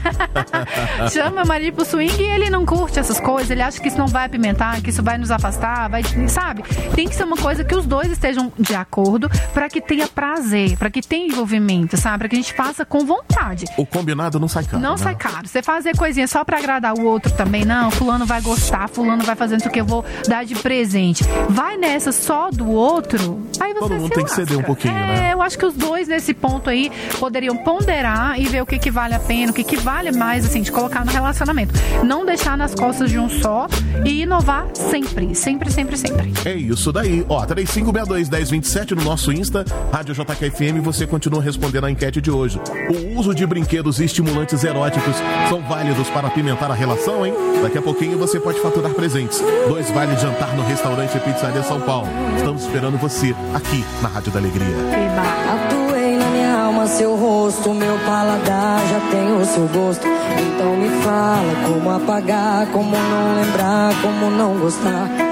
Chama 1.12 1.36
meu 1.36 1.46
marido 1.46 1.74
pro 1.74 1.84
swing 1.84 2.20
e 2.20 2.26
ele 2.26 2.50
não 2.50 2.66
curte 2.66 2.98
essas 2.98 3.20
coisas, 3.20 3.50
ele 3.50 3.62
acha 3.62 3.80
que 3.80 3.86
isso 3.86 3.98
não 3.98 4.08
vai 4.08 4.26
apimentar, 4.26 4.80
que 4.82 4.90
isso 4.90 5.02
vai 5.02 5.16
nos 5.16 5.30
afastar. 5.30 5.67
Vai, 5.88 6.02
sabe? 6.28 6.62
Tem 6.94 7.08
que 7.08 7.14
ser 7.14 7.24
uma 7.24 7.36
coisa 7.36 7.64
que 7.64 7.74
os 7.74 7.86
dois 7.86 8.10
estejam 8.10 8.52
de 8.58 8.74
acordo 8.74 9.30
para 9.52 9.68
que 9.68 9.80
tenha 9.80 10.06
prazer, 10.06 10.76
para 10.76 10.90
que 10.90 11.00
tenha 11.00 11.26
envolvimento, 11.26 11.96
sabe? 11.96 12.18
Para 12.18 12.28
que 12.28 12.36
a 12.36 12.38
gente 12.38 12.52
faça 12.52 12.84
com 12.84 13.04
vontade. 13.04 13.66
O 13.76 13.86
combinado 13.86 14.38
não 14.38 14.48
sai 14.48 14.64
caro. 14.64 14.82
Não 14.82 14.92
né? 14.92 14.96
sai 14.96 15.14
caro. 15.14 15.46
Você 15.46 15.62
fazer 15.62 15.96
coisinha 15.96 16.26
só 16.26 16.44
pra 16.44 16.58
agradar 16.58 16.94
o 16.94 17.04
outro 17.04 17.32
também, 17.32 17.64
não. 17.64 17.90
Fulano 17.90 18.26
vai 18.26 18.40
gostar, 18.40 18.88
fulano 18.88 19.24
vai 19.24 19.36
fazer 19.36 19.56
isso 19.56 19.70
que 19.70 19.80
eu 19.80 19.84
vou 19.84 20.04
dar 20.26 20.44
de 20.44 20.54
presente. 20.54 21.24
Vai 21.48 21.76
nessa 21.76 22.12
só 22.12 22.50
do 22.50 22.68
outro, 22.70 23.46
aí 23.60 23.72
você 23.72 23.80
Todo 23.80 23.94
mundo 23.94 24.10
tem 24.10 24.24
que 24.24 24.30
lasca. 24.30 24.46
ceder 24.46 24.58
um 24.58 24.62
pouquinho, 24.62 24.94
é, 24.94 25.06
né? 25.06 25.32
eu 25.32 25.42
acho 25.42 25.58
que 25.58 25.66
os 25.66 25.74
dois 25.74 26.08
nesse 26.08 26.34
ponto 26.34 26.68
aí 26.70 26.90
poderiam 27.18 27.56
ponderar 27.56 28.38
e 28.40 28.46
ver 28.46 28.62
o 28.62 28.66
que, 28.66 28.78
que 28.78 28.90
vale 28.90 29.14
a 29.14 29.20
pena, 29.20 29.50
o 29.52 29.54
que, 29.54 29.64
que 29.64 29.76
vale 29.76 30.12
mais, 30.12 30.44
assim, 30.44 30.62
de 30.62 30.70
colocar 30.72 31.04
no 31.04 31.10
relacionamento. 31.12 31.74
Não 32.04 32.24
deixar 32.24 32.56
nas 32.56 32.74
costas 32.74 33.10
de 33.10 33.18
um 33.18 33.28
só 33.28 33.66
e 34.04 34.22
inovar 34.22 34.66
sempre, 34.74 35.34
sempre, 35.34 35.57
sempre, 35.70 35.96
sempre. 35.96 36.32
É 36.44 36.54
isso 36.54 36.92
daí. 36.92 37.24
Ó, 37.28 37.44
3562-1027 37.46 38.92
no 38.92 39.04
nosso 39.04 39.32
Insta, 39.32 39.64
Rádio 39.92 40.14
JKFM, 40.14 40.80
você 40.82 41.06
continua 41.06 41.42
respondendo 41.42 41.84
a 41.84 41.90
enquete 41.90 42.20
de 42.20 42.30
hoje. 42.30 42.60
O 42.90 43.18
uso 43.18 43.34
de 43.34 43.46
brinquedos 43.46 44.00
e 44.00 44.04
estimulantes 44.04 44.62
eróticos 44.64 45.16
são 45.48 45.60
válidos 45.62 46.08
para 46.10 46.28
apimentar 46.28 46.70
a 46.70 46.74
relação, 46.74 47.26
hein? 47.26 47.34
Daqui 47.62 47.78
a 47.78 47.82
pouquinho 47.82 48.18
você 48.18 48.38
pode 48.38 48.60
faturar 48.60 48.92
presentes. 48.92 49.42
Dois 49.68 49.90
vales 49.90 50.16
de 50.16 50.22
jantar 50.22 50.54
no 50.54 50.62
restaurante 50.64 51.18
Pizzaria 51.20 51.62
São 51.62 51.80
Paulo. 51.80 52.08
Estamos 52.36 52.62
esperando 52.62 52.98
você 52.98 53.34
aqui 53.54 53.84
na 54.02 54.08
Rádio 54.08 54.32
da 54.32 54.38
Alegria. 54.38 54.66
Tatuei 55.14 56.16
na 56.16 56.26
minha 56.26 56.54
alma 56.62 56.86
seu 56.86 57.16
rosto, 57.16 57.74
meu 57.74 57.98
paladar 58.06 58.80
já 58.88 59.00
tem 59.10 59.32
o 59.32 59.44
seu 59.44 59.66
gosto. 59.68 60.06
Então 60.06 60.76
me 60.76 60.88
fala 61.02 61.54
como 61.66 61.90
apagar, 61.90 62.66
como 62.68 62.96
não 62.96 63.34
lembrar, 63.34 63.90
como 64.02 64.30
não 64.30 64.58
gostar. 64.58 65.27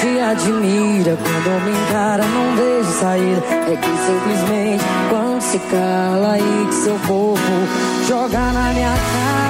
Te 0.00 0.20
admira, 0.20 1.16
quando 1.16 1.64
me 1.64 1.70
encara 1.70 2.24
não 2.24 2.56
vejo 2.56 2.90
saída. 2.92 3.42
É 3.70 3.76
que 3.76 3.88
simplesmente 4.06 4.84
quando 5.08 5.40
se 5.40 5.58
cala 5.58 6.32
aí 6.32 6.66
que 6.68 6.74
seu 6.74 6.98
corpo 7.06 7.40
joga 8.06 8.52
na 8.52 8.72
minha 8.74 8.90
cara. 8.90 9.45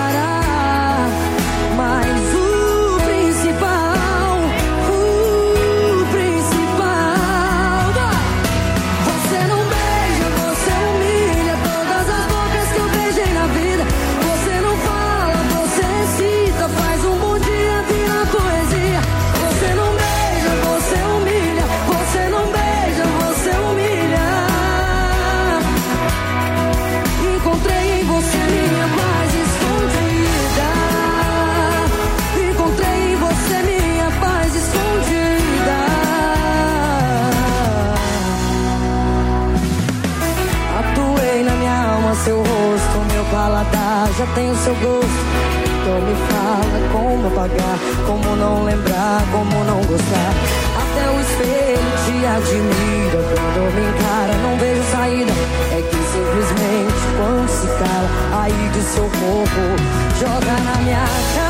Paladar 43.56 44.08
já 44.18 44.26
tem 44.34 44.50
o 44.50 44.56
seu 44.56 44.74
gosto. 44.74 45.06
Então 45.80 46.00
me 46.00 46.14
fala 46.28 46.88
como 46.92 47.26
apagar, 47.28 47.78
como 48.06 48.36
não 48.36 48.64
lembrar, 48.64 49.22
como 49.32 49.64
não 49.64 49.80
gostar. 49.84 50.32
Até 50.76 51.10
o 51.10 51.20
espelho 51.20 51.86
te 52.04 52.26
admira, 52.26 53.22
quando 53.32 53.74
me 53.74 53.88
encara 53.88 54.34
não 54.42 54.58
vejo 54.58 54.82
saída. 54.92 55.32
É 55.72 55.80
que 55.80 55.96
simplesmente 55.96 57.06
quando 57.16 57.48
se 57.48 57.66
cala, 57.78 58.42
aí 58.42 58.68
de 58.74 58.82
seu 58.82 59.04
corpo 59.04 59.62
joga 60.20 60.52
na 60.62 60.82
minha 60.82 61.04
cara. 61.34 61.45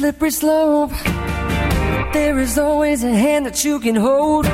Slippery 0.00 0.30
slope. 0.30 0.92
There 2.14 2.38
is 2.38 2.56
always 2.56 3.04
a 3.04 3.14
hand 3.14 3.44
that 3.44 3.62
you 3.66 3.78
can 3.78 3.96
hold. 3.96 4.46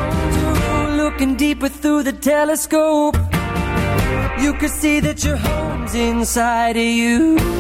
Looking 1.03 1.37
deeper 1.37 1.69
through 1.69 2.03
the 2.03 2.13
telescope, 2.13 3.15
you 4.43 4.53
can 4.55 4.69
see 4.69 4.99
that 4.99 5.23
your 5.25 5.37
home's 5.37 5.95
inside 5.95 6.77
of 6.77 6.91
you. 7.01 7.56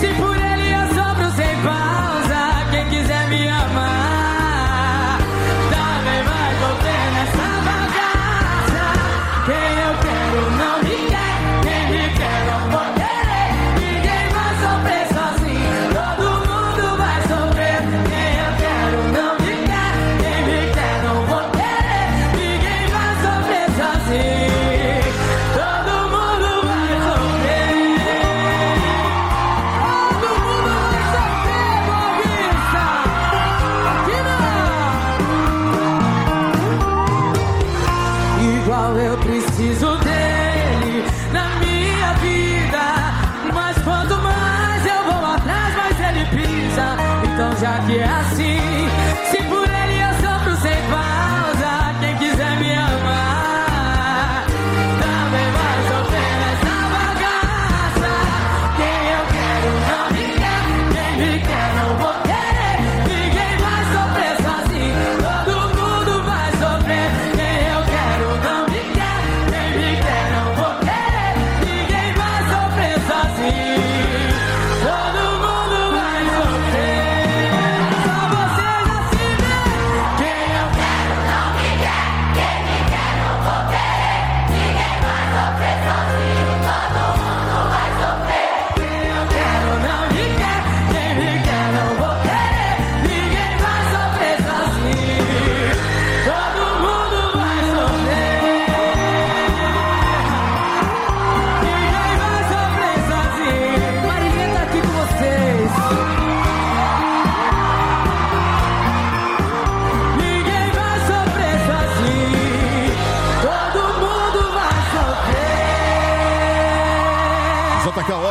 Assim, 0.00 0.29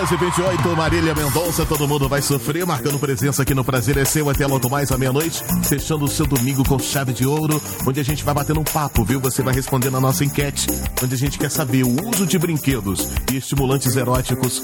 11 0.01 0.15
28 0.15 0.77
Marília 0.77 1.13
Mendonça, 1.13 1.65
todo 1.65 1.85
mundo 1.85 2.07
vai 2.07 2.21
sofrer, 2.21 2.65
marcando 2.65 2.97
presença 2.97 3.41
aqui 3.41 3.53
no 3.53 3.65
Prazer 3.65 3.97
é 3.97 4.05
Seu 4.05 4.29
até 4.29 4.47
logo 4.47 4.69
mais 4.69 4.93
à 4.93 4.97
meia-noite, 4.97 5.43
fechando 5.65 6.05
o 6.05 6.07
seu 6.07 6.25
domingo 6.25 6.63
com 6.63 6.79
chave 6.79 7.11
de 7.11 7.25
ouro, 7.25 7.61
onde 7.85 7.99
a 7.99 8.03
gente 8.03 8.23
vai 8.23 8.33
batendo 8.33 8.61
um 8.61 8.63
papo, 8.63 9.03
viu? 9.03 9.19
Você 9.19 9.43
vai 9.43 9.53
respondendo 9.53 9.97
a 9.97 9.99
nossa 9.99 10.23
enquete, 10.23 10.67
onde 11.03 11.15
a 11.15 11.17
gente 11.17 11.37
quer 11.37 11.51
saber 11.51 11.83
o 11.83 12.09
uso 12.09 12.25
de 12.25 12.39
brinquedos 12.39 13.09
e 13.29 13.37
estimulantes 13.37 13.93
eróticos 13.97 14.63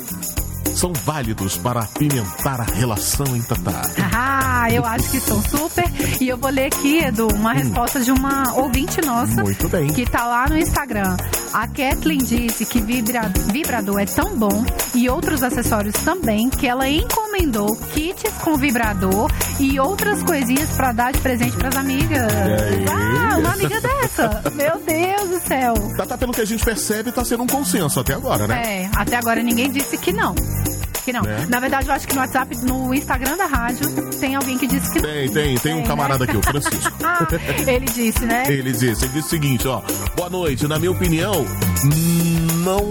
são 0.76 0.92
válidos 0.94 1.58
para 1.58 1.82
apimentar 1.82 2.60
a 2.62 2.64
relação 2.64 3.26
em 3.36 3.42
Tatá. 3.42 3.82
Ah, 4.14 4.68
eu 4.72 4.86
acho 4.86 5.10
que 5.10 5.20
são 5.20 5.42
super. 5.42 5.86
E 6.22 6.28
eu 6.28 6.38
vou 6.38 6.50
ler 6.50 6.68
aqui, 6.68 6.98
Edu, 7.00 7.28
uma 7.34 7.54
resposta 7.54 8.00
de 8.00 8.12
uma 8.12 8.54
ouvinte 8.56 9.00
nossa. 9.06 9.42
Muito 9.44 9.68
bem. 9.70 9.88
Que 9.88 10.06
tá 10.06 10.26
lá 10.26 10.48
no 10.48 10.58
Instagram. 10.58 11.16
A 11.54 11.68
Kathleen 11.68 12.18
disse 12.20 12.66
que 12.66 12.82
vibra- 12.82 13.32
vibrador 13.52 14.00
é 14.02 14.06
tão 14.06 14.36
bom 14.38 14.66
e 14.94 15.10
outros 15.10 15.42
acessórios 15.42 15.96
também 16.04 16.50
que 16.50 16.68
ela 16.68 16.88
encomendou 16.90 17.74
kits 17.94 18.32
com 18.44 18.58
vibrador 18.58 19.32
e 19.60 19.80
outras 19.80 20.22
coisinhas 20.24 20.70
pra 20.72 20.92
dar 20.92 21.14
de 21.14 21.20
presente 21.20 21.56
pras 21.56 21.76
amigas. 21.78 22.28
Ah, 22.92 23.38
uma 23.38 23.54
amiga 23.54 23.80
dessa. 23.80 24.44
Meu 24.54 24.78
Deus 24.86 25.30
do 25.30 25.48
céu. 25.48 25.74
Tatá, 25.96 26.18
pelo 26.18 26.34
que 26.34 26.42
a 26.42 26.46
gente 26.46 26.64
percebe, 26.66 27.12
tá 27.12 27.24
sendo 27.24 27.44
um 27.44 27.48
consenso 27.48 28.00
até 28.02 28.14
agora, 28.14 28.48
né? 28.48 28.84
É, 28.84 28.90
até 28.96 29.16
agora 29.16 29.42
ninguém 29.42 29.72
disse 29.72 29.98
que 29.98 30.12
não. 30.12 30.36
Que 31.06 31.14
não. 31.14 31.22
Né? 31.22 31.46
Na 31.48 31.60
verdade, 31.60 31.88
eu 31.88 31.94
acho 31.94 32.08
que 32.08 32.16
no 32.16 32.22
WhatsApp, 32.22 32.58
no 32.66 32.92
Instagram 32.92 33.38
da 33.38 33.46
rádio, 33.46 33.88
tem 34.20 34.34
alguém 34.34 34.58
que 34.58 34.66
disse 34.66 34.92
que 34.92 35.00
não. 35.00 35.08
Tem, 35.08 35.30
tem, 35.30 35.58
tem 35.60 35.74
um 35.74 35.78
Tem, 35.78 35.86
camarada 35.86 36.26
né? 36.26 36.32
aqui, 36.32 36.38
o 36.38 36.42
Francisco. 36.50 36.92
Ah, 37.04 37.28
ele 37.68 37.86
disse, 37.86 38.26
né? 38.26 38.44
Ele 38.48 38.72
disse, 38.72 39.06
ele 39.06 39.14
disse 39.14 39.28
o 39.28 39.30
seguinte, 39.30 39.68
ó. 39.68 39.84
Boa 40.16 40.32
noite, 40.32 40.68
na 40.68 40.80
minha 40.80 40.92
opinião, 40.92 41.46
não 42.64 42.90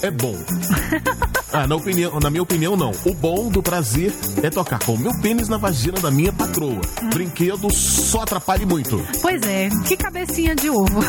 é 0.00 0.10
bom. 0.10 0.34
Ah, 1.52 1.66
na, 1.66 1.74
opinião, 1.74 2.20
na 2.20 2.30
minha 2.30 2.42
opinião, 2.42 2.76
não. 2.76 2.92
O 3.04 3.12
bom 3.12 3.48
do 3.48 3.62
prazer 3.62 4.14
é 4.42 4.48
tocar 4.50 4.78
com 4.78 4.94
o 4.94 4.98
meu 4.98 5.12
pênis 5.20 5.48
na 5.48 5.56
vagina 5.56 5.98
da 6.00 6.10
minha 6.10 6.32
patroa. 6.32 6.80
Brinquedo 7.12 7.72
só 7.74 8.22
atrapalha 8.22 8.64
muito. 8.64 9.04
Pois 9.20 9.42
é, 9.42 9.68
que 9.84 9.96
cabecinha 9.96 10.54
de 10.54 10.70
ovo. 10.70 11.00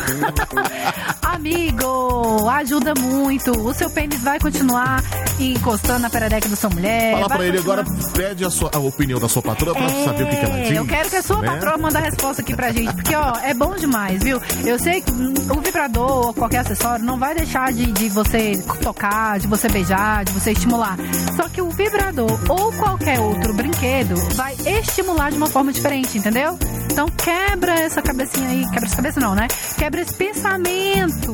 Amigo, 1.22 2.48
ajuda 2.48 2.92
muito. 2.98 3.52
O 3.52 3.72
seu 3.72 3.88
pênis 3.88 4.20
vai 4.20 4.38
continuar 4.40 5.02
encostando 5.38 6.00
na 6.00 6.10
perereca 6.10 6.48
da 6.48 6.56
sua 6.56 6.70
mulher. 6.70 7.12
Fala 7.14 7.28
pra 7.28 7.46
ele 7.46 7.58
agora, 7.58 7.84
pede 8.14 8.44
a, 8.44 8.50
sua, 8.50 8.70
a 8.74 8.78
opinião 8.78 9.20
da 9.20 9.28
sua 9.28 9.42
patroa 9.42 9.74
pra 9.74 9.88
saber 9.88 10.24
o 10.24 10.28
que, 10.28 10.36
que 10.36 10.44
ela 10.44 10.58
É, 10.58 10.62
diz. 10.62 10.76
Eu 10.76 10.86
quero 10.86 11.08
que 11.10 11.16
a 11.16 11.22
sua 11.22 11.40
né? 11.40 11.48
patroa 11.48 11.78
mande 11.78 11.96
a 11.96 12.00
resposta 12.00 12.42
aqui 12.42 12.54
pra 12.54 12.72
gente, 12.72 12.92
porque 12.94 13.14
ó, 13.14 13.32
é 13.42 13.54
bom 13.54 13.74
demais, 13.76 14.22
viu? 14.22 14.40
Eu 14.64 14.78
sei 14.78 15.00
que 15.00 15.12
hum, 15.12 15.32
o 15.56 15.60
vibrador 15.60 16.26
ou 16.26 16.34
qualquer 16.34 16.58
acessório 16.58 17.04
não 17.04 17.18
vai 17.18 17.34
deixar 17.34 17.72
de, 17.72 17.86
de 17.92 18.08
você 18.08 18.62
tocar, 18.82 19.38
de 19.38 19.46
você 19.46 19.68
beijar, 19.68 20.24
de 20.24 20.31
você 20.32 20.52
estimular. 20.52 20.96
Só 21.36 21.48
que 21.48 21.60
o 21.60 21.70
vibrador 21.70 22.38
ou 22.48 22.72
qualquer 22.72 23.20
outro 23.20 23.54
brinquedo 23.54 24.14
vai 24.34 24.54
estimular 24.66 25.30
de 25.30 25.36
uma 25.36 25.46
forma 25.46 25.72
diferente, 25.72 26.18
entendeu? 26.18 26.58
Então 26.90 27.08
quebra 27.08 27.72
essa 27.72 28.02
cabecinha 28.02 28.48
aí, 28.48 28.64
quebra 28.70 28.84
essa 28.84 28.96
cabeça 28.96 29.20
não, 29.20 29.34
né? 29.34 29.48
Quebra 29.78 30.02
esse 30.02 30.14
pensamento, 30.14 31.32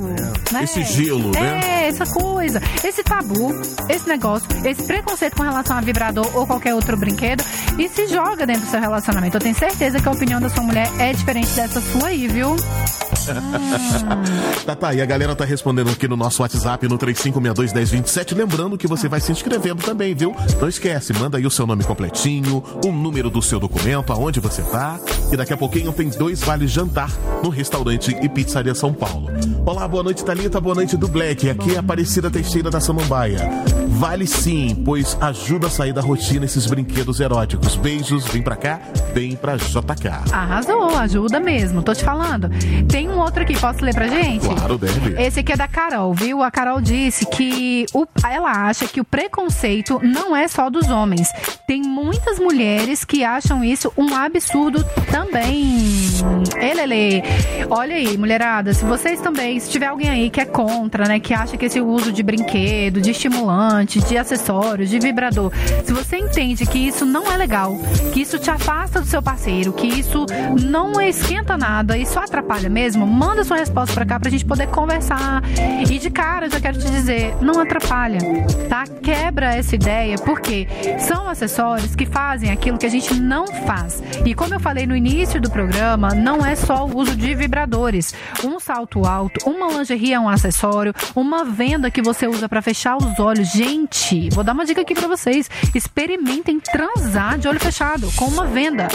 né? 0.53 0.65
Esse 0.65 0.85
gelo, 0.85 1.37
é, 1.37 1.41
né? 1.41 1.89
essa 1.89 2.07
coisa, 2.07 2.63
esse 2.85 3.03
tabu, 3.03 3.53
esse 3.89 4.09
negócio, 4.09 4.49
esse 4.65 4.83
preconceito 4.85 5.37
com 5.37 5.43
relação 5.43 5.77
a 5.77 5.81
vibrador 5.81 6.31
ou 6.37 6.47
qualquer 6.47 6.75
outro 6.75 6.97
brinquedo 6.97 7.43
e 7.77 7.89
se 7.89 8.07
joga 8.07 8.47
dentro 8.47 8.63
do 8.63 8.71
seu 8.71 8.81
relacionamento. 8.81 9.37
Eu 9.37 9.41
tenho 9.41 9.55
certeza 9.55 9.99
que 10.01 10.09
a 10.09 10.13
opinião 10.13 10.41
da 10.41 10.49
sua 10.49 10.63
mulher 10.63 10.89
é 10.99 11.13
diferente 11.13 11.51
dessa 11.51 11.81
sua 11.81 12.09
aí, 12.09 12.29
viu? 12.29 12.57
Tá, 14.69 14.77
tá, 14.77 14.93
e 14.93 15.01
a 15.01 15.07
galera 15.07 15.35
tá 15.35 15.47
respondendo 15.47 15.89
aqui 15.89 16.07
no 16.07 16.17
nosso 16.17 16.43
WhatsApp 16.43 16.87
no 16.87 16.99
35621027. 16.99 18.37
Lembrando 18.37 18.77
que 18.77 18.87
você 18.87 19.09
vai 19.09 19.19
se 19.19 19.33
inscrevendo 19.33 19.83
também, 19.83 20.15
viu? 20.15 20.37
Não 20.61 20.69
esquece, 20.69 21.15
manda 21.15 21.39
aí 21.39 21.47
o 21.47 21.51
seu 21.51 21.67
nome 21.67 21.85
completinho, 21.85 22.63
o 22.85 22.93
número 22.93 23.31
do 23.31 23.41
seu 23.41 23.59
documento, 23.59 24.13
aonde 24.13 24.41
você 24.41 24.61
tá. 24.63 25.01
E 25.33 25.37
daqui 25.39 25.55
a 25.55 25.57
pouquinho 25.57 25.91
tem 25.93 26.11
dois 26.11 26.41
vales 26.43 26.71
jantar 26.71 27.11
no 27.43 27.49
restaurante 27.49 28.15
e 28.21 28.29
pizzaria 28.29 28.75
São 28.75 28.93
Paulo. 28.93 29.29
Olá, 29.65 29.89
boa 29.89 30.03
noite, 30.03 30.25
Thalita, 30.25 30.61
boa 30.61 30.75
noite 30.75 30.97
do 30.97 31.09
Black. 31.09 31.49
Aqui 31.49 31.75
é 31.75 31.79
Aparecida 31.79 32.31
Teixeira 32.31 32.71
da 32.71 32.81
Samambaia. 32.81 33.49
Vale 33.89 34.27
sim, 34.27 34.81
pois 34.85 35.17
ajuda 35.21 35.67
a 35.67 35.71
sair 35.71 35.93
da 35.93 36.01
rotina 36.01 36.45
esses 36.45 36.67
brinquedos 36.67 37.21
eróticos. 37.21 37.75
Beijos, 37.77 38.27
vem 38.27 38.43
pra 38.43 38.55
cá, 38.55 38.81
vem 39.15 39.35
pra 39.35 39.57
JK. 39.57 40.33
Arrasou, 40.33 40.97
ajuda 40.97 41.41
mesmo, 41.41 41.83
tô 41.83 41.95
te 41.95 42.05
falando. 42.05 42.51
Tem 42.89 43.09
um 43.09 43.18
outro 43.19 43.43
aqui, 43.43 43.59
posso 43.59 43.85
ler 43.85 43.95
pra 43.95 44.07
gente? 44.09 44.47
Claro, 44.47 44.79
deve. 44.79 45.21
Esse 45.23 45.41
aqui 45.41 45.53
é 45.53 45.57
da 45.57 45.69
Carol, 45.69 46.13
viu? 46.15 46.43
A 46.43 46.51
Carol 46.51 46.81
disse 46.81 47.27
que 47.27 47.87
o- 47.95 48.07
ela 48.29 48.51
acha 48.69 48.87
que 48.87 49.01
o 49.01 49.05
preconceito 49.05 50.01
não 50.03 50.35
é 50.37 50.47
só 50.49 50.69
dos 50.71 50.89
homens. 50.91 51.29
Tem 51.67 51.83
muitas 51.83 52.39
mulheres 52.39 53.05
que 53.05 53.25
acham 53.25 53.63
isso 53.65 53.93
um 53.97 54.15
absurdo 54.15 54.85
também. 55.11 55.85
Elele. 56.61 57.23
Olha 57.71 57.95
aí, 57.97 58.17
mulherada, 58.17 58.73
se 58.73 58.85
vocês 58.85 59.21
também, 59.21 59.59
se 59.61 59.71
tiver 59.71 59.87
alguém 59.87 60.09
aí 60.09 60.31
que 60.31 60.41
é 60.41 60.45
contra, 60.45 61.07
né, 61.07 61.21
que 61.21 61.35
acha 61.35 61.57
que 61.57 61.67
esse 61.67 61.81
uso 61.81 62.13
de 62.13 62.23
brinquedo, 62.23 63.01
de 63.01 63.11
estimulante, 63.11 64.01
de 64.01 64.17
acessórios, 64.17 64.89
de 64.91 64.99
vibrador, 64.99 65.53
se 65.85 65.93
você 65.93 66.17
entende 66.19 66.65
que 66.67 66.79
isso 66.79 67.05
não 67.05 67.31
é 67.31 67.37
legal, 67.37 67.77
que 68.13 68.21
isso 68.21 68.39
te 68.39 68.51
afasta 68.51 69.01
do 69.01 69.07
seu 69.07 69.23
parceiro, 69.23 69.73
que 69.73 69.87
isso 69.87 70.27
não 70.63 71.01
esquenta 71.01 71.57
nada, 71.57 71.97
isso 71.99 72.19
atrapalha 72.19 72.69
mesmo, 72.69 73.07
manda 73.09 73.45
sua 73.45 73.57
resposta 73.57 73.95
pra 73.95 74.05
cá 74.05 74.21
pra 74.21 74.31
gente 74.31 74.45
poder 74.45 74.69
conversar. 74.69 75.43
E 75.89 75.99
de 75.99 76.11
cara, 76.11 76.47
eu 76.47 76.51
já 76.51 76.61
quero 76.61 76.79
te 76.79 76.91
dizer, 76.91 77.35
não 77.41 77.61
atrapalha, 77.61 78.19
tá? 78.69 78.85
Quebra 79.03 79.55
essa 79.55 79.75
ideia, 79.75 80.17
porque 80.19 80.69
são 80.99 81.29
acessórios 81.29 81.95
que 81.95 82.07
fazem 82.07 82.51
aquilo 82.51 82.79
que 82.79 82.87
a 82.87 82.91
gente 82.91 83.15
não 83.15 83.47
faz. 83.47 84.03
E 84.25 84.35
como 84.35 84.55
eu 84.55 84.61
falei 84.61 84.87
no 84.87 84.97
início 84.97 85.41
do 85.41 85.51
programa, 85.51 86.15
não 86.15 86.45
é 86.45 86.55
só 86.55 86.87
o 86.87 86.97
uso 86.97 87.17
de 87.17 87.35
vibradores. 87.35 88.15
Um 88.45 88.61
salto 88.61 89.07
alto, 89.07 89.49
uma 89.49 89.69
lingerie 89.69 90.13
é 90.13 90.21
um 90.21 90.29
acessório, 90.29 90.95
uma 91.15 91.45
venda 91.45 91.91
que 91.91 92.03
você 92.03 92.27
usa 92.27 92.49
pra 92.49 92.63
fechar 92.63 92.97
os 92.97 93.19
olhos. 93.19 93.49
Gente, 93.49 94.29
vou 94.31 94.45
dar 94.45 94.53
uma 94.53 94.65
dica 94.65 94.83
aqui 94.83 94.95
pra 94.95 95.09
vocês. 95.09 95.51
Experimentem 95.75 96.61
transar 96.61 97.39
de 97.39 97.49
olho 97.49 97.61
fechado 97.61 98.11
com 98.17 98.27
uma 98.27 98.47
venda. 98.47 98.89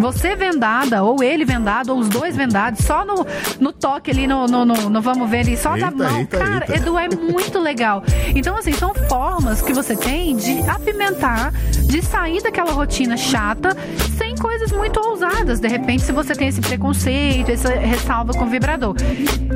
Você 0.00 0.36
vendada, 0.36 1.02
ou 1.02 1.22
ele 1.22 1.44
vendado, 1.44 1.90
ou 1.90 1.98
os 1.98 2.08
dois 2.08 2.36
vendados, 2.36 2.84
só 2.84 3.04
no, 3.04 3.26
no 3.60 3.72
toque 3.72 4.10
ali, 4.10 4.26
no, 4.26 4.46
no, 4.46 4.64
no- 4.64 4.90
no 4.90 5.00
vamos 5.02 5.28
ver 5.30 5.40
ali, 5.40 5.56
só 5.56 5.70
da 5.70 5.86
Eita, 5.86 5.90
mão. 5.92 6.18
eita, 6.18 6.38
Cara, 6.38 6.66
eita. 6.68 6.76
Edu, 6.76 6.98
é 6.98 7.08
muito 7.08 7.58
legal. 7.58 8.02
Então, 8.34 8.56
assim, 8.56 8.72
são 8.72 8.94
formas 9.08 9.62
que 9.62 9.72
você 9.72 9.96
tem 9.96 10.36
de 10.36 10.60
apimentar, 10.68 11.52
de 11.84 12.02
sair 12.02 12.42
daquela 12.42 12.72
rotina 12.72 13.16
chata, 13.16 13.76
sem 14.18 14.34
coisas 14.36 14.70
muito 14.72 15.00
ousadas. 15.00 15.60
De 15.60 15.68
repente, 15.68 16.02
se 16.02 16.12
você 16.12 16.34
tem 16.34 16.48
esse 16.48 16.60
preconceito, 16.60 17.50
essa 17.50 17.70
ressalva 17.70 18.32
com 18.34 18.46
vibrador. 18.46 18.94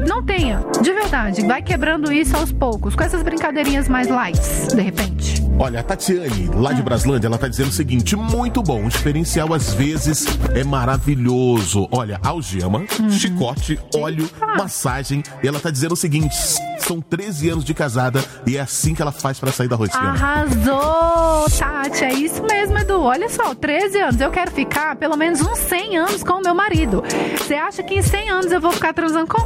Não 0.07 0.23
tenha, 0.23 0.63
de 0.81 0.93
verdade. 0.93 1.43
Vai 1.47 1.63
quebrando 1.63 2.13
isso 2.13 2.37
aos 2.37 2.51
poucos, 2.53 2.95
com 2.95 3.03
essas 3.03 3.23
brincadeirinhas 3.23 3.89
mais 3.89 4.09
light, 4.09 4.41
de 4.75 4.81
repente. 4.81 5.40
Olha, 5.63 5.81
a 5.81 5.83
Tatiane, 5.83 6.49
lá 6.55 6.73
de 6.73 6.83
Braslândia, 6.83 7.27
ela 7.27 7.37
tá 7.37 7.47
dizendo 7.47 7.69
o 7.69 7.73
seguinte: 7.73 8.17
muito 8.17 8.63
bom, 8.63 8.87
o 8.87 8.89
diferencial 8.89 9.53
às 9.53 9.75
vezes 9.75 10.25
é 10.55 10.65
maravilhoso. 10.65 11.87
Olha, 11.93 12.19
algema, 12.25 12.83
chicote, 13.11 13.79
óleo, 13.95 14.27
massagem. 14.57 15.23
E 15.43 15.47
ela 15.47 15.61
tá 15.61 15.71
dizendo 15.71 15.93
o 15.93 15.97
seguinte: 15.97 16.35
são 16.79 17.01
13 17.01 17.51
anos 17.51 17.65
de 17.65 17.75
casada 17.75 18.25
e 18.47 18.57
é 18.57 18.61
assim 18.61 18.95
que 18.95 19.03
ela 19.03 19.13
faz 19.13 19.39
pra 19.39 19.53
sair 19.53 19.69
da 19.69 19.77
rotina. 19.77 20.11
Arrasou, 20.11 21.47
Tati. 21.59 22.05
É 22.05 22.13
isso 22.15 22.43
mesmo, 22.43 22.79
Edu. 22.79 23.01
Olha 23.01 23.29
só, 23.29 23.55
13 23.55 23.99
anos. 24.01 24.21
Eu 24.21 24.31
quero 24.31 24.51
ficar 24.51 24.97
pelo 24.97 25.17
menos 25.17 25.41
uns 25.41 25.59
100 25.59 25.99
anos 25.99 26.25
com 26.25 26.35
o 26.35 26.43
meu 26.43 26.55
marido. 26.55 27.03
Você 27.37 27.55
acha 27.55 27.83
que 27.83 27.95
em 27.95 28.03
100 28.03 28.31
anos 28.31 28.53
eu 28.53 28.61
vou 28.61 28.73
ficar 28.73 28.93
transando 28.93 29.27
com 29.27 29.39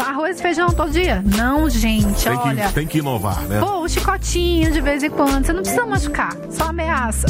arroz 0.00 0.38
e 0.38 0.42
feijão 0.42 0.68
todo 0.68 0.90
dia? 0.90 1.22
Não, 1.36 1.68
gente. 1.68 2.24
Tem 2.24 2.36
olha. 2.36 2.68
que, 2.68 2.72
tem 2.74 2.86
que 2.86 2.98
inovar, 2.98 3.42
né? 3.42 3.60
Pô, 3.60 3.80
um 3.80 3.88
chicotinho 3.88 4.72
de 4.72 4.80
vez 4.80 5.02
em 5.02 5.10
quando, 5.10 5.44
você 5.48 5.52
não 5.54 5.62
precisa 5.62 5.86
machucar, 5.86 6.36
só 6.50 6.64
ameaça. 6.64 7.26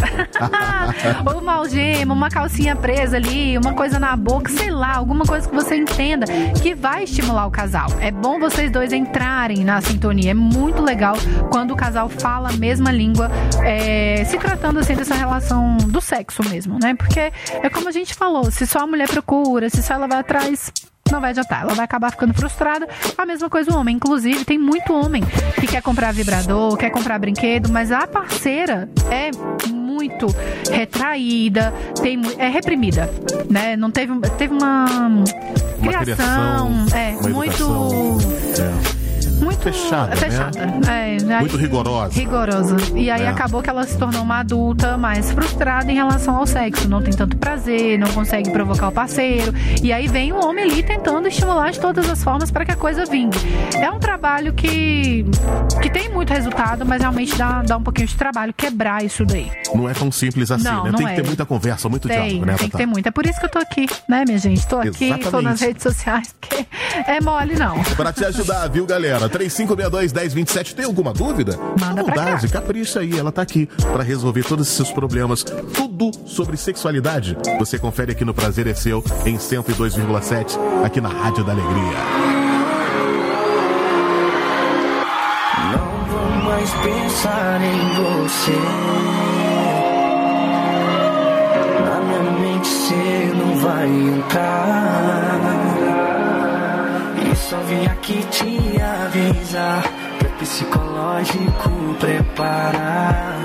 Ou 1.24 1.38
uma 1.40 1.52
algema, 1.52 2.12
uma 2.12 2.28
calcinha 2.28 2.74
presa 2.74 3.16
ali, 3.16 3.56
uma 3.56 3.74
coisa 3.74 4.00
na 4.00 4.16
boca, 4.16 4.50
sei 4.50 4.70
lá, 4.70 4.96
alguma 4.96 5.24
coisa 5.24 5.48
que 5.48 5.54
você 5.54 5.76
entenda 5.76 6.26
que 6.60 6.74
vai 6.74 7.04
estimular 7.04 7.46
o 7.46 7.50
casal. 7.50 7.86
É 8.00 8.10
bom 8.10 8.40
vocês 8.40 8.72
dois 8.72 8.92
entrarem 8.92 9.64
na 9.64 9.80
sintonia. 9.80 10.32
É 10.32 10.34
muito 10.34 10.82
legal 10.82 11.14
quando 11.48 11.70
o 11.70 11.76
casal 11.76 12.08
fala 12.08 12.48
a 12.48 12.52
mesma 12.54 12.90
língua, 12.90 13.30
é, 13.64 14.24
se 14.24 14.36
tratando 14.36 14.80
assim 14.80 14.96
dessa 14.96 15.14
relação 15.14 15.76
do 15.76 16.00
sexo 16.00 16.42
mesmo, 16.48 16.76
né? 16.82 16.96
Porque 16.96 17.20
é 17.20 17.70
como 17.70 17.88
a 17.88 17.92
gente 17.92 18.14
falou, 18.14 18.50
se 18.50 18.66
só 18.66 18.80
a 18.80 18.86
mulher 18.86 19.08
procura, 19.08 19.70
se 19.70 19.80
só 19.80 19.94
ela 19.94 20.08
vai 20.08 20.18
atrás 20.18 20.72
não 21.12 21.20
vai 21.20 21.30
adiantar, 21.30 21.62
ela 21.62 21.74
vai 21.74 21.84
acabar 21.84 22.10
ficando 22.10 22.34
frustrada. 22.34 22.88
A 23.16 23.26
mesma 23.26 23.48
coisa 23.48 23.72
o 23.72 23.76
homem. 23.76 23.96
Inclusive, 23.96 24.44
tem 24.44 24.58
muito 24.58 24.92
homem 24.92 25.22
que 25.60 25.66
quer 25.66 25.82
comprar 25.82 26.12
vibrador, 26.12 26.76
quer 26.76 26.90
comprar 26.90 27.18
brinquedo, 27.18 27.68
mas 27.70 27.90
a 27.90 28.06
parceira 28.06 28.88
é 29.10 29.30
muito 29.68 30.26
retraída, 30.70 31.72
tem, 32.00 32.20
é 32.38 32.48
reprimida, 32.48 33.10
né? 33.50 33.76
Não 33.76 33.90
teve, 33.90 34.18
teve 34.36 34.54
uma, 34.54 35.06
Uma 35.78 36.02
criação, 36.02 36.86
é, 36.94 37.16
uma 37.16 37.30
muito 37.30 37.62
educação. 37.62 38.18
É. 39.04 39.07
muito 39.40 39.58
Fechada, 39.60 40.08
né? 40.10 40.16
fechada. 40.16 40.58
É, 40.90 41.16
aí- 41.34 41.40
Muito 41.40 41.56
rigorosa. 41.56 42.14
rigorosa. 42.14 42.76
E 42.94 43.10
aí 43.10 43.22
É. 43.22 43.28
acabou 43.28 43.62
que 43.62 43.70
ela 43.70 43.84
se 43.86 43.96
tornou 43.98 44.22
uma 44.22 44.38
adulta 44.40 44.96
mais 44.96 45.30
frustrada 45.32 45.90
em 45.90 45.94
relação 45.94 46.36
ao 46.36 46.46
sexo. 46.46 46.88
Não 46.88 47.02
tem 47.02 47.12
tanto 47.14 47.36
prazer, 47.36 47.98
não 47.98 48.08
consegue 48.08 48.50
provocar 48.50 48.88
o 48.88 48.92
parceiro. 48.92 49.52
E 49.82 49.92
aí 49.92 50.06
vem 50.08 50.32
o 50.32 50.44
homem 50.44 50.64
ali 50.64 50.82
tentando 50.82 51.28
estimular 51.28 51.70
de 51.70 51.80
todas 51.80 52.08
as 52.08 52.22
formas 52.22 52.50
para 52.50 52.64
que 52.64 52.72
a 52.72 52.76
coisa 52.76 53.04
vingue. 53.04 53.38
É 53.76 53.90
um 53.90 53.98
trabalho 53.98 54.52
que, 54.52 55.24
que 55.82 55.90
tem 55.90 56.08
muito 56.08 56.32
resultado, 56.32 56.84
mas 56.86 57.00
realmente 57.00 57.36
dá, 57.36 57.62
dá 57.62 57.76
um 57.76 57.82
pouquinho 57.82 58.06
de 58.08 58.16
trabalho 58.16 58.52
quebrar 58.54 59.04
isso 59.04 59.24
daí. 59.24 59.50
Não 59.74 59.88
é 59.88 59.92
tão 59.94 60.10
simples 60.10 60.50
assim, 60.50 60.64
Não, 60.64 60.84
né? 60.84 60.90
não 60.90 60.98
Tem 60.98 61.06
que 61.06 61.12
é. 61.12 61.16
ter 61.16 61.26
muita 61.26 61.44
conversa, 61.46 61.88
muito 61.88 62.08
Tem, 62.08 62.16
diálogo, 62.28 62.46
né, 62.46 62.54
tem 62.56 62.68
que 62.68 62.76
ter 62.76 62.86
muito. 62.86 63.06
É 63.06 63.10
por 63.10 63.26
isso 63.26 63.38
que 63.38 63.46
eu 63.46 63.50
tô 63.50 63.58
aqui, 63.58 63.86
né, 64.08 64.24
minha 64.26 64.38
gente? 64.38 64.66
Tô 64.66 64.78
aqui, 64.78 65.08
tô 65.10 65.20
Exatamente. 65.20 65.44
nas 65.44 65.60
redes 65.60 65.82
sociais, 65.82 66.34
porque 66.40 66.66
é 67.06 67.20
mole 67.20 67.54
não. 67.56 67.82
Pra 67.96 68.12
te 68.12 68.24
ajudar, 68.24 68.68
viu, 68.68 68.86
galera? 68.86 69.27
3562-1027. 69.28 70.74
Tem 70.74 70.84
alguma 70.84 71.12
dúvida? 71.12 71.58
Manda 71.78 72.04
pra 72.04 72.14
vontade, 72.14 72.48
capricha 72.48 73.00
aí. 73.00 73.18
Ela 73.18 73.32
tá 73.32 73.42
aqui 73.42 73.66
pra 73.92 74.02
resolver 74.02 74.44
todos 74.44 74.68
os 74.68 74.74
seus 74.74 74.90
problemas. 74.90 75.42
Tudo 75.42 76.10
sobre 76.26 76.56
sexualidade. 76.56 77.36
Você 77.58 77.78
confere 77.78 78.12
aqui 78.12 78.24
no 78.24 78.34
Prazer 78.34 78.66
é 78.66 78.74
Seu, 78.74 79.02
em 79.24 79.36
102,7, 79.36 80.58
aqui 80.84 81.00
na 81.00 81.08
Rádio 81.08 81.44
da 81.44 81.52
Alegria. 81.52 81.98
Não 85.72 86.04
vou 86.06 86.30
mais 86.44 86.70
pensar 86.70 87.60
em 87.62 87.88
você. 87.94 88.58
Na 91.84 92.00
minha 92.00 92.30
mente 92.38 92.68
você 92.68 93.32
não 93.34 93.56
vai 93.56 93.86
entrar. 93.86 95.47
Só 97.48 97.56
vim 97.60 97.86
aqui 97.86 98.22
te 98.30 98.78
avisar. 98.78 99.82
Pra 100.18 100.28
psicológico 100.38 101.70
preparar. 101.98 103.38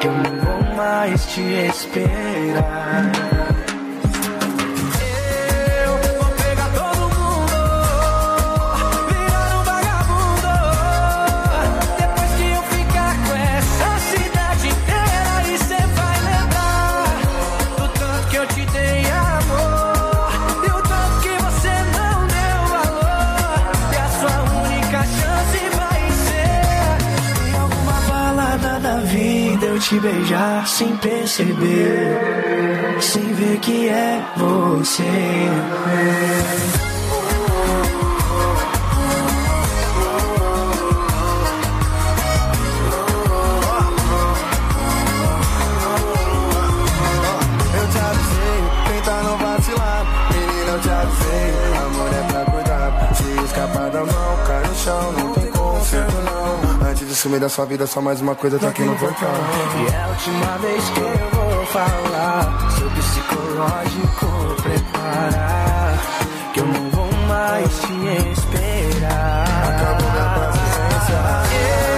Que 0.00 0.08
eu 0.08 0.12
não 0.12 0.40
vou 0.40 0.74
mais 0.74 1.24
te 1.26 1.40
esperar. 1.40 3.12
Te 29.94 30.00
beijar 30.00 30.66
sem 30.66 30.96
perceber, 30.96 32.18
sem 33.00 33.32
ver 33.34 33.58
que 33.60 33.88
é 33.88 34.24
você. 34.36 35.02
Eu 47.76 47.88
te 47.88 47.98
avisei, 47.98 48.60
tenta 48.88 49.22
não 49.22 49.38
vacilar. 49.38 50.06
Menina, 50.32 50.72
eu 50.72 50.80
te 50.80 50.90
avisei, 50.90 51.54
amor 51.86 52.12
é 52.12 52.32
pra 52.32 52.44
cuidar. 52.52 53.14
Se 53.14 53.44
escapar 53.44 53.90
da 53.90 54.00
mão, 54.00 54.38
cai 54.46 54.62
no 54.66 55.33
sumir 57.24 57.40
da 57.40 57.48
sua 57.48 57.64
vida, 57.64 57.86
só 57.86 58.02
mais 58.02 58.20
uma 58.20 58.34
coisa 58.34 58.58
tá 58.58 58.68
aqui 58.68 58.82
no 58.82 58.94
portão. 58.96 59.30
E 59.80 59.90
é 59.90 59.96
a 59.96 60.08
última 60.08 60.58
vez 60.58 60.90
que 60.90 61.00
eu 61.00 61.30
vou 61.32 61.66
falar 61.66 62.70
sobre 62.70 63.00
psicológico. 63.00 64.62
Preparar 64.62 65.98
que 66.52 66.60
eu 66.60 66.66
não 66.66 66.90
vou 66.90 67.10
mais 67.26 67.66
te 67.80 68.30
esperar. 68.30 69.46
Acabou 69.70 70.10
minha 70.12 70.28
paciência. 70.34 71.18
Eu 71.88 71.93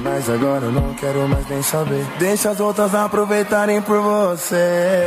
Demais 0.00 0.30
agora, 0.30 0.64
eu 0.64 0.72
não 0.72 0.94
quero 0.94 1.28
mais 1.28 1.46
nem 1.46 1.62
saber. 1.62 2.06
Deixa 2.18 2.48
as 2.48 2.58
outras 2.58 2.94
aproveitarem 2.94 3.82
por 3.82 4.00
você. 4.00 5.06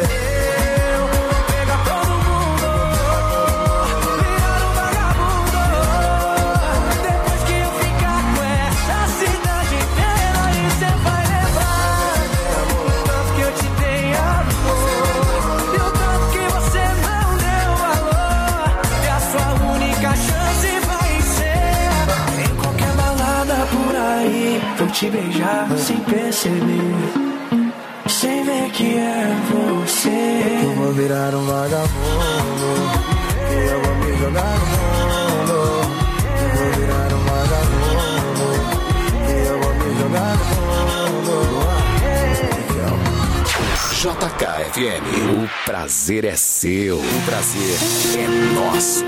JKFM, 44.73 45.43
o 45.43 45.65
prazer 45.65 46.25
é 46.25 46.35
seu, 46.35 46.97
o 46.97 47.21
prazer 47.25 47.77
é 48.17 48.27
nosso. 48.55 49.05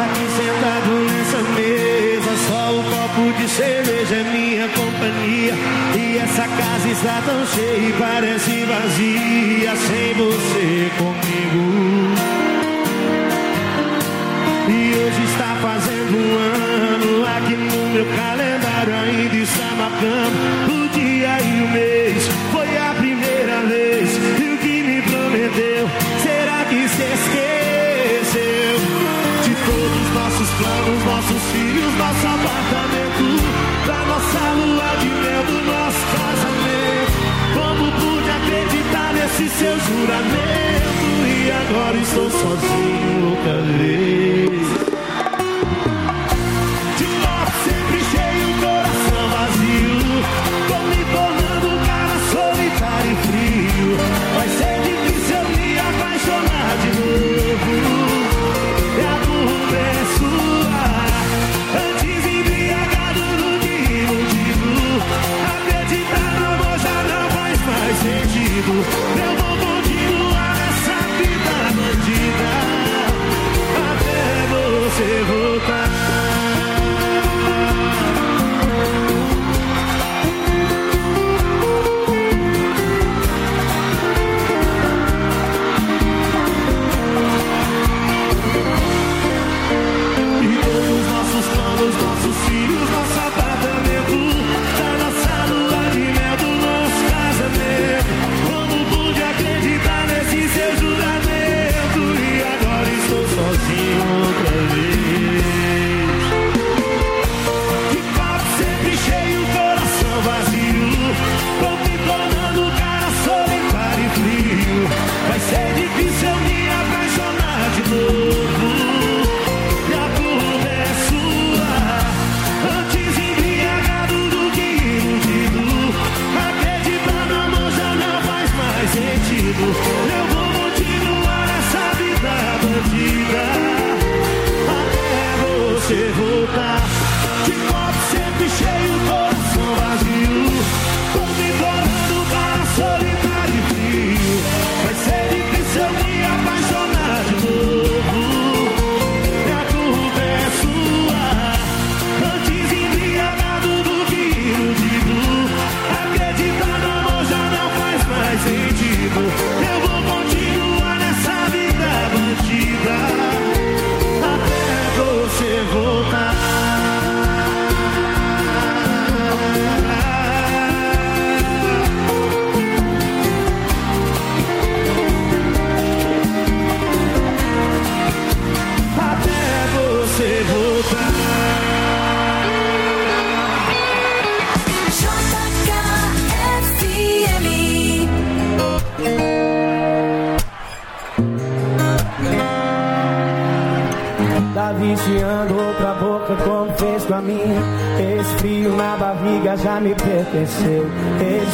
Aqui 0.00 0.26
sentado 0.34 0.90
nessa 1.04 1.42
mesa, 1.52 2.32
só 2.48 2.72
o 2.72 2.82
copo 2.84 3.38
de 3.38 3.48
cerveja 3.50 4.14
é 4.14 4.24
minha 4.24 4.68
companhia. 4.68 5.54
E 5.94 6.16
essa 6.16 6.48
casa 6.48 6.88
está 6.88 7.22
tão 7.26 7.46
cheia 7.48 7.88
e 7.88 7.92
parece 7.98 8.64
vazia 8.64 9.76
sem 9.76 10.14
você 10.14 10.90
comigo. 10.96 11.64
E 14.70 14.94
hoje 14.96 15.22
está 15.24 15.54
fazendo 15.60 16.16
um 16.16 16.38
ano, 16.38 17.26
aqui 17.36 17.56
no 17.56 17.88
meu 17.92 18.06
calendário 18.16 18.94
ainda 18.94 19.36
está 19.36 19.66
marcando 19.76 20.72
o 20.72 20.88
dia 20.88 21.40
e 21.42 21.62
o 21.62 21.68
mês. 21.68 22.07
Filhos, 31.68 31.94
nosso 31.96 32.26
apartamento, 32.26 33.26
da 33.86 34.04
nossa 34.06 34.52
lua 34.54 34.96
de 35.00 35.08
mel, 35.08 35.44
do 35.44 35.58
nosso 35.66 36.02
casamento. 36.16 37.12
Como 37.54 37.92
pude 37.92 38.30
acreditar 38.30 39.12
nesse 39.14 39.48
seu 39.48 39.78
juramento? 39.80 40.88
E 41.26 41.50
agora 41.50 41.96
estou 41.96 42.30
sozinho 42.30 43.30
outra 43.30 43.62
vez. 43.78 44.27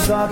Ele 0.05 0.13
só 0.13 0.27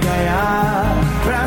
te. 0.00 0.94
Pra 1.24 1.46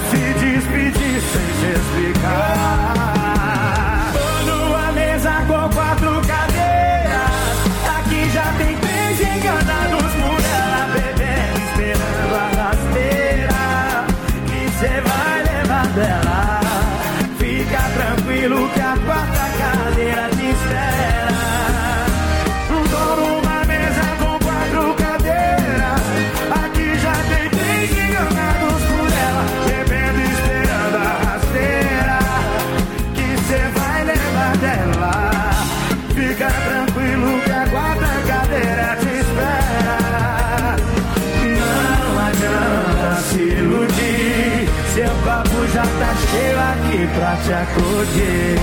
pra 47.08 47.36
te 47.38 47.54
acudir. 47.54 48.60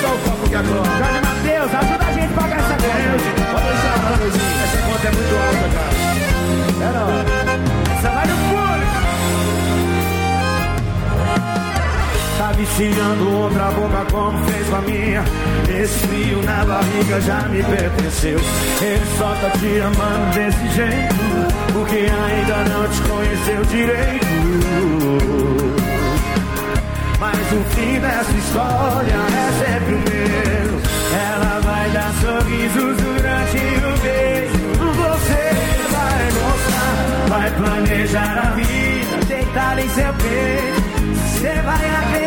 Só 0.00 0.08
o 0.08 0.18
copo 0.18 0.48
que 0.48 0.54
acorda. 0.54 0.90
Jorge 0.98 1.20
Matheus, 1.20 1.74
ajuda 1.74 2.04
a 2.04 2.12
gente 2.12 2.32
a 2.32 2.40
pagar 2.40 2.58
essa 2.58 2.74
conta. 2.74 3.52
Pode 3.52 3.66
deixar, 3.66 3.96
Manozinho. 4.02 4.62
Essa 4.64 4.78
conta 4.86 5.08
é 5.08 5.12
muito 5.12 5.34
alta, 5.36 5.66
cara. 5.74 5.92
É 6.80 7.36
não. 7.36 7.41
Tá 12.52 12.58
viciando 12.58 13.30
outra 13.30 13.70
boca 13.70 14.04
como 14.10 14.46
fez 14.46 14.68
com 14.68 14.76
a 14.76 14.80
minha. 14.82 15.24
Esse 15.74 16.06
frio 16.06 16.42
na 16.42 16.62
barriga 16.66 17.18
já 17.22 17.48
me 17.48 17.62
pertenceu. 17.62 18.38
Ele 18.82 19.06
só 19.16 19.34
tá 19.36 19.48
te 19.58 19.80
amando 19.80 20.34
desse 20.34 20.68
jeito, 20.76 21.14
porque 21.72 21.96
ainda 21.96 22.56
não 22.68 22.86
te 22.88 23.00
conheceu 23.08 23.64
direito. 23.64 24.26
Mas 27.18 27.52
o 27.52 27.64
fim 27.74 27.98
dessa 28.00 28.32
história 28.32 29.14
é 29.14 29.48
sempre 29.64 29.94
o 29.94 29.98
mesmo. 30.10 30.78
Ela 31.32 31.60
vai 31.60 31.90
dar 31.90 32.12
sorrisos 32.20 32.96
durante 32.98 33.56
o 33.56 33.92
beijo. 34.02 34.60
Você 34.92 35.42
vai 35.90 36.22
gostar, 36.36 36.94
vai 37.28 37.50
planejar 37.50 38.38
a 38.38 38.50
vida, 38.50 39.16
deitar 39.26 39.78
em 39.78 39.88
seu 39.88 40.12
peito. 40.12 40.82
Você 41.42 41.54
vai 41.62 41.74
acreditar, 41.74 42.21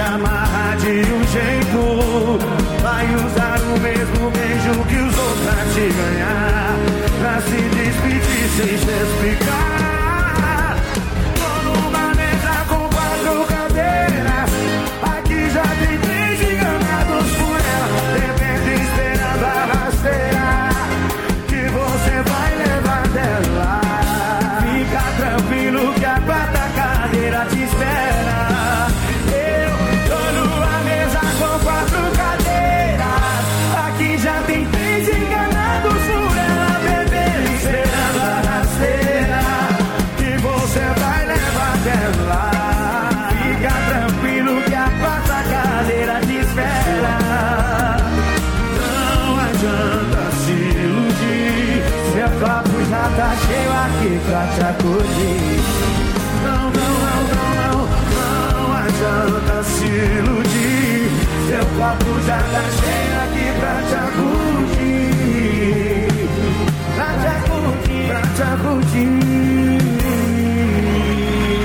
te 0.00 0.06
amarrar 0.06 0.76
de 0.78 1.02
um 1.12 1.24
jeito. 1.26 2.38
Vai 2.82 3.06
usar 3.14 3.60
o 3.60 3.78
mesmo 3.80 4.30
beijo 4.30 4.84
que 4.88 4.96
usou 4.96 5.36
pra 5.44 5.64
te 5.74 5.92
ganhar. 5.92 6.76
Pra 7.20 7.40
se 7.42 7.56
despedir 7.56 8.48
sem 8.56 8.78
se 8.78 8.90
explicar. 8.90 9.79
Acudir. 54.80 55.60
Não, 56.42 56.64
não, 56.70 56.92
não, 57.04 57.20
não, 57.34 57.76
não, 58.16 58.28
não 58.52 58.68
adianta 58.72 59.62
se 59.64 59.86
iludir. 59.86 61.10
Seu 61.48 61.64
copo 61.76 62.10
já 62.26 62.38
tá 62.38 62.64
cheio 62.80 63.16
aqui 63.24 63.46
pra 63.60 63.74
te 63.88 63.94
acudir. 64.06 64.88
Pra 66.96 67.10
te 67.20 67.28
acudir, 67.36 68.02
pra 68.08 68.22
te 68.34 68.42
acudir. 68.42 69.20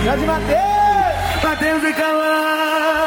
Grande 0.03 0.25
Matheus! 0.25 1.43
Matheus 1.43 1.83
e 1.83 1.93
Calão! 1.93 2.44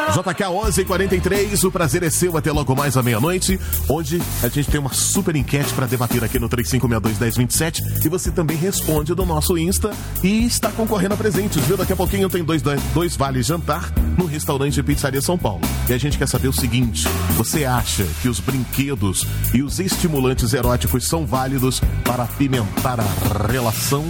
JK 0.09 0.49
1143, 0.49 1.63
o 1.63 1.71
prazer 1.71 2.03
é 2.03 2.09
seu 2.09 2.35
até 2.35 2.51
logo 2.51 2.75
mais 2.75 2.97
à 2.97 3.03
meia-noite, 3.03 3.59
onde 3.87 4.21
a 4.41 4.47
gente 4.47 4.69
tem 4.69 4.79
uma 4.79 4.91
super 4.91 5.35
enquete 5.35 5.71
para 5.73 5.85
debater 5.85 6.23
aqui 6.23 6.39
no 6.39 6.49
3562-1027 6.49 8.05
e 8.05 8.09
você 8.09 8.31
também 8.31 8.57
responde 8.57 9.13
do 9.13 9.25
nosso 9.25 9.57
Insta 9.57 9.91
e 10.23 10.45
está 10.45 10.71
concorrendo 10.71 11.13
a 11.13 11.17
presentes, 11.17 11.63
viu? 11.63 11.77
Daqui 11.77 11.93
a 11.93 11.95
pouquinho 11.95 12.27
tem 12.29 12.43
dois, 12.43 12.61
dois 12.93 13.15
vales 13.15 13.45
jantar 13.45 13.91
no 14.17 14.25
restaurante 14.25 14.81
Pizzaria 14.81 15.21
São 15.21 15.37
Paulo. 15.37 15.61
E 15.87 15.93
a 15.93 15.97
gente 15.97 16.17
quer 16.17 16.27
saber 16.27 16.47
o 16.47 16.53
seguinte: 16.53 17.07
você 17.37 17.65
acha 17.65 18.05
que 18.21 18.27
os 18.27 18.39
brinquedos 18.39 19.25
e 19.53 19.61
os 19.61 19.79
estimulantes 19.79 20.53
eróticos 20.53 21.07
são 21.07 21.25
válidos 21.25 21.81
para 22.03 22.23
apimentar 22.23 22.99
a 22.99 23.47
relação? 23.47 24.05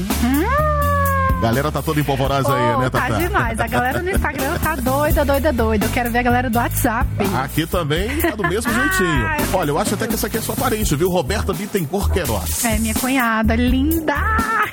Galera 1.41 1.71
tá 1.71 1.81
toda 1.81 1.99
empolvorosa 2.01 2.53
aí, 2.53 2.75
Oh, 2.75 2.79
né, 2.81 2.89
tá 2.89 2.99
Tata? 3.01 3.15
demais. 3.15 3.59
A 3.59 3.67
galera 3.67 4.01
no 4.01 4.09
Instagram 4.09 4.59
tá 4.59 4.75
doida, 4.75 5.23
doida, 5.23 5.53
doida. 5.53 5.85
Eu 5.85 5.89
quero 5.89 6.11
ver 6.11 6.19
a 6.19 6.23
galera 6.23 6.49
do 6.49 6.57
WhatsApp. 6.57 7.09
Aqui 7.41 7.65
também 7.65 8.17
tá 8.17 8.31
do 8.35 8.43
mesmo 8.47 8.71
jeitinho. 8.73 9.25
Olha, 9.53 9.71
eu 9.71 9.77
acho 9.79 9.93
até 9.93 10.05
que 10.07 10.15
essa 10.15 10.27
aqui 10.27 10.37
é 10.37 10.41
sua 10.41 10.55
parente, 10.55 10.93
viu? 10.97 11.09
Roberta 11.09 11.53
Bittencourt 11.53 12.11
Queiroz. 12.11 12.65
É, 12.65 12.77
minha 12.79 12.93
cunhada, 12.93 13.55
linda! 13.55 14.13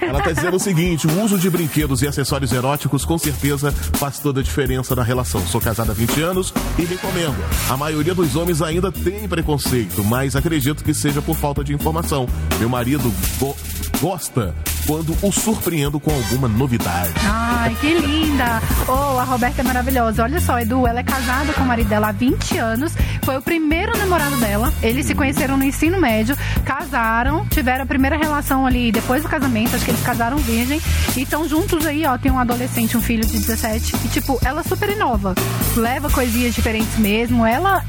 Ela 0.00 0.20
tá 0.20 0.32
dizendo 0.32 0.56
o 0.56 0.60
seguinte: 0.60 1.06
o 1.06 1.22
uso 1.24 1.38
de 1.38 1.48
brinquedos 1.48 2.02
e 2.02 2.08
acessórios 2.08 2.52
eróticos 2.52 3.04
com 3.04 3.16
certeza 3.16 3.70
faz 3.72 4.18
toda 4.18 4.40
a 4.40 4.42
diferença 4.42 4.94
na 4.96 5.02
relação. 5.04 5.40
Sou 5.46 5.60
casada 5.60 5.92
há 5.92 5.94
20 5.94 6.20
anos 6.20 6.52
e 6.78 6.84
recomendo. 6.84 7.36
A 7.70 7.76
maioria 7.76 8.14
dos 8.14 8.34
homens 8.34 8.60
ainda 8.60 8.90
tem 8.90 9.26
preconceito, 9.28 10.02
mas 10.04 10.34
acredito 10.34 10.82
que 10.82 10.92
seja 10.92 11.22
por 11.22 11.36
falta 11.36 11.62
de 11.62 11.72
informação. 11.72 12.26
Meu 12.58 12.68
marido 12.68 13.12
go- 13.38 13.56
gosta 14.00 14.54
quando 14.86 15.16
o 15.22 15.32
surpreendo 15.32 15.98
com 15.98 16.10
alguma 16.12 16.46
novidade. 16.46 17.12
Ai, 17.24 17.76
que 17.80 17.94
linda! 17.94 18.62
Oh, 18.86 19.18
a 19.18 19.24
Roberta 19.24 19.62
é 19.62 19.64
maravilhosa. 19.64 20.22
Olha 20.22 20.40
só, 20.40 20.60
Edu, 20.60 20.86
ela 20.86 21.00
é 21.00 21.02
casada 21.02 21.52
com 21.52 21.62
o 21.62 21.66
marido 21.66 21.88
dela 21.88 22.08
há 22.08 22.12
20 22.12 22.58
anos. 22.58 22.92
Foi 23.22 23.36
o 23.36 23.42
primeiro 23.42 23.96
namorado 23.98 24.36
dela. 24.36 24.72
Eles 24.82 25.06
se 25.06 25.14
conheceram 25.14 25.56
no 25.56 25.64
ensino 25.64 26.00
médio, 26.00 26.36
casaram, 26.64 27.44
tiveram 27.46 27.84
a 27.84 27.86
primeira 27.86 28.16
relação 28.16 28.66
ali 28.66 28.92
depois 28.92 29.22
do 29.22 29.28
casamento. 29.28 29.74
Acho 29.74 29.84
que 29.84 29.90
eles 29.90 30.02
casaram 30.02 30.36
virgem. 30.36 30.80
E 31.16 31.22
estão 31.22 31.48
juntos 31.48 31.84
aí, 31.84 32.04
ó. 32.06 32.16
Tem 32.16 32.30
um 32.30 32.38
adolescente, 32.38 32.96
um 32.96 33.02
filho 33.02 33.26
de 33.26 33.38
17. 33.38 33.96
E, 34.04 34.08
tipo, 34.08 34.38
ela 34.44 34.62
super 34.62 34.90
inova. 34.90 35.34
Leva 35.74 36.08
coisinhas 36.10 36.54
diferentes 36.54 36.96
mesmo. 36.98 37.44
Ela 37.44 37.84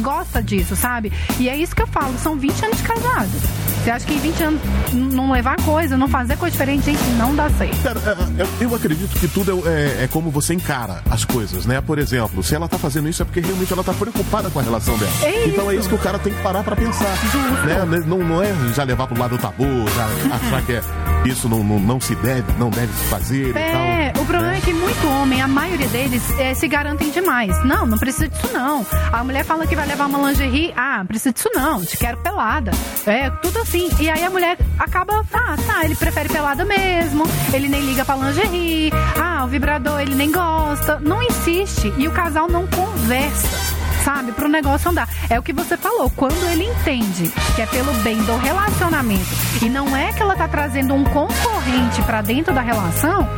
gosta 0.00 0.42
disso, 0.42 0.74
sabe? 0.74 1.12
E 1.38 1.48
é 1.48 1.56
isso 1.56 1.76
que 1.76 1.82
eu 1.82 1.86
falo, 1.86 2.18
são 2.18 2.36
20 2.36 2.64
anos 2.64 2.78
de 2.78 2.82
casados. 2.82 3.69
Você 3.82 3.90
acha 3.90 4.04
que 4.06 4.14
em 4.14 4.18
20 4.18 4.42
anos 4.42 4.60
não 4.92 5.32
levar 5.32 5.56
coisa, 5.62 5.96
não 5.96 6.06
fazer 6.06 6.36
coisa 6.36 6.52
diferente, 6.52 6.84
gente, 6.84 7.02
não 7.16 7.34
dá 7.34 7.48
certo. 7.50 7.82
Cara, 7.82 8.00
é, 8.38 8.42
é, 8.42 8.46
eu 8.60 8.74
acredito 8.74 9.18
que 9.18 9.26
tudo 9.26 9.66
é, 9.66 10.04
é 10.04 10.08
como 10.08 10.30
você 10.30 10.52
encara 10.52 11.02
as 11.10 11.24
coisas, 11.24 11.64
né? 11.64 11.80
Por 11.80 11.98
exemplo, 11.98 12.42
se 12.42 12.54
ela 12.54 12.68
tá 12.68 12.76
fazendo 12.78 13.08
isso 13.08 13.22
é 13.22 13.24
porque 13.24 13.40
realmente 13.40 13.72
ela 13.72 13.82
tá 13.82 13.94
preocupada 13.94 14.50
com 14.50 14.58
a 14.58 14.62
relação 14.62 14.96
dela. 14.98 15.10
É 15.22 15.46
então 15.48 15.70
é 15.70 15.76
isso. 15.76 15.88
que 15.88 15.94
o 15.94 15.98
cara 15.98 16.18
tem 16.18 16.32
que 16.32 16.42
parar 16.42 16.62
pra 16.62 16.76
pensar. 16.76 17.08
Né? 17.66 18.02
Não, 18.06 18.18
não 18.18 18.42
é 18.42 18.52
já 18.74 18.84
levar 18.84 19.06
pro 19.06 19.18
lado 19.18 19.36
do 19.36 19.40
tabu, 19.40 19.64
já 19.96 20.06
achar 20.36 20.62
que 20.66 20.72
é, 20.72 20.82
isso 21.24 21.48
não, 21.48 21.64
não, 21.64 21.78
não 21.80 22.00
se 22.00 22.14
deve, 22.16 22.52
não 22.58 22.68
deve 22.68 22.92
se 22.92 23.04
fazer 23.06 23.56
É, 23.56 24.08
e 24.08 24.12
tal. 24.12 24.22
o 24.22 24.26
problema 24.26 24.52
né? 24.52 24.58
é 24.58 24.60
que 24.60 24.72
muito 24.74 25.08
homem, 25.08 25.40
a 25.40 25.48
maioria 25.48 25.88
deles 25.88 26.22
é, 26.38 26.52
se 26.52 26.68
garantem 26.68 27.10
demais. 27.10 27.64
Não, 27.64 27.86
não 27.86 27.96
precisa 27.96 28.28
disso 28.28 28.50
não. 28.52 28.84
A 29.10 29.24
mulher 29.24 29.44
fala 29.44 29.66
que 29.66 29.74
vai 29.74 29.86
levar 29.86 30.06
uma 30.06 30.28
lingerie, 30.30 30.72
ah, 30.76 30.98
não 30.98 31.06
precisa 31.06 31.32
disso 31.32 31.48
não, 31.54 31.82
te 31.82 31.96
quero 31.96 32.18
pelada. 32.18 32.72
É, 33.06 33.30
tudo 33.30 33.58
assim. 33.60 33.69
E 33.72 34.10
aí 34.10 34.24
a 34.24 34.30
mulher 34.30 34.58
acaba, 34.78 35.24
ah, 35.32 35.56
tá, 35.66 35.84
ele 35.84 35.94
prefere 35.94 36.28
pelada 36.28 36.64
mesmo, 36.64 37.24
ele 37.52 37.68
nem 37.68 37.80
liga 37.82 38.04
pra 38.04 38.16
lingerie, 38.16 38.90
ah, 39.16 39.44
o 39.44 39.48
vibrador 39.48 40.00
ele 40.00 40.14
nem 40.14 40.32
gosta. 40.32 40.98
Não 40.98 41.22
insiste. 41.22 41.92
E 41.96 42.08
o 42.08 42.10
casal 42.10 42.48
não 42.48 42.66
conversa. 42.66 43.48
Sabe, 44.04 44.32
pro 44.32 44.48
negócio 44.48 44.90
andar. 44.90 45.08
É 45.28 45.38
o 45.38 45.42
que 45.42 45.52
você 45.52 45.76
falou, 45.76 46.10
quando 46.16 46.42
ele 46.50 46.64
entende 46.64 47.30
que 47.54 47.62
é 47.62 47.66
pelo 47.66 47.92
bem 48.02 48.16
do 48.22 48.36
relacionamento 48.38 49.28
e 49.62 49.68
não 49.68 49.94
é 49.94 50.10
que 50.12 50.22
ela 50.22 50.34
tá 50.34 50.48
trazendo 50.48 50.94
um 50.94 51.04
concorrente 51.04 52.02
pra 52.06 52.22
dentro 52.22 52.54
da 52.54 52.62
relação, 52.62 53.28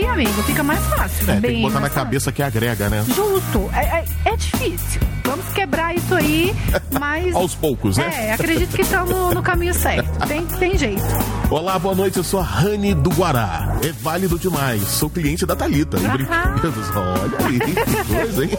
aí, 0.00 0.06
amigo, 0.08 0.42
fica 0.42 0.62
mais 0.62 0.80
fácil. 0.86 1.22
É, 1.24 1.32
tem 1.32 1.40
bem 1.40 1.56
que 1.56 1.62
botar 1.62 1.74
na 1.80 1.88
fácil. 1.88 1.94
cabeça 2.04 2.32
que 2.32 2.42
agrega, 2.42 2.88
né? 2.88 3.04
Justo. 3.14 3.70
É, 3.74 4.00
é, 4.00 4.04
é 4.32 4.36
difícil. 4.36 5.00
Vamos 5.24 5.46
quebrar 5.54 5.94
isso 5.94 6.14
aí, 6.14 6.54
mas. 6.98 7.34
Aos 7.34 7.54
poucos, 7.54 7.96
né? 7.96 8.28
É, 8.28 8.32
acredito 8.32 8.74
que 8.74 8.82
estamos 8.82 9.34
no 9.34 9.42
caminho 9.42 9.74
certo. 9.74 10.26
Tem, 10.26 10.44
tem 10.46 10.76
jeito. 10.76 11.02
Olá, 11.50 11.78
boa 11.78 11.94
noite, 11.94 12.16
eu 12.16 12.24
sou 12.24 12.40
a 12.40 12.44
Rani 12.44 12.94
do 12.94 13.10
Guará. 13.10 13.76
É 13.84 13.92
válido 13.92 14.38
demais, 14.38 14.82
sou 14.82 15.08
cliente 15.08 15.46
da 15.46 15.54
Thalita. 15.54 15.98
Ah. 15.98 16.48
brinquedos, 16.48 16.90
olha 16.96 17.46
aí, 17.46 17.60
que 17.60 18.14
coisa, 18.14 18.44
hein? 18.44 18.50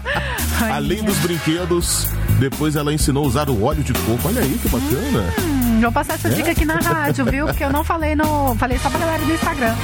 Além 0.72 1.02
dos 1.02 1.16
brinquedos, 1.18 2.08
depois 2.38 2.76
ela 2.76 2.92
ensinou 2.92 3.24
a 3.24 3.28
usar 3.28 3.50
o 3.50 3.62
óleo 3.64 3.82
de 3.82 3.92
coco. 3.92 4.28
Olha 4.28 4.40
aí, 4.40 4.58
que 4.60 4.68
bacana. 4.68 5.24
Hum, 5.42 5.80
vou 5.80 5.92
passar 5.92 6.14
essa 6.14 6.28
É? 6.28 6.30
dica 6.30 6.52
aqui 6.52 6.64
na 6.64 6.76
rádio, 6.76 7.24
viu? 7.24 7.46
Porque 7.46 7.64
eu 7.64 7.70
não 7.72 7.82
falei 7.84 8.14
no. 8.14 8.54
Falei 8.56 8.78
só 8.78 8.88
pra 8.88 9.00
galera 9.00 9.24
do 9.24 9.32
Instagram. 9.32 9.74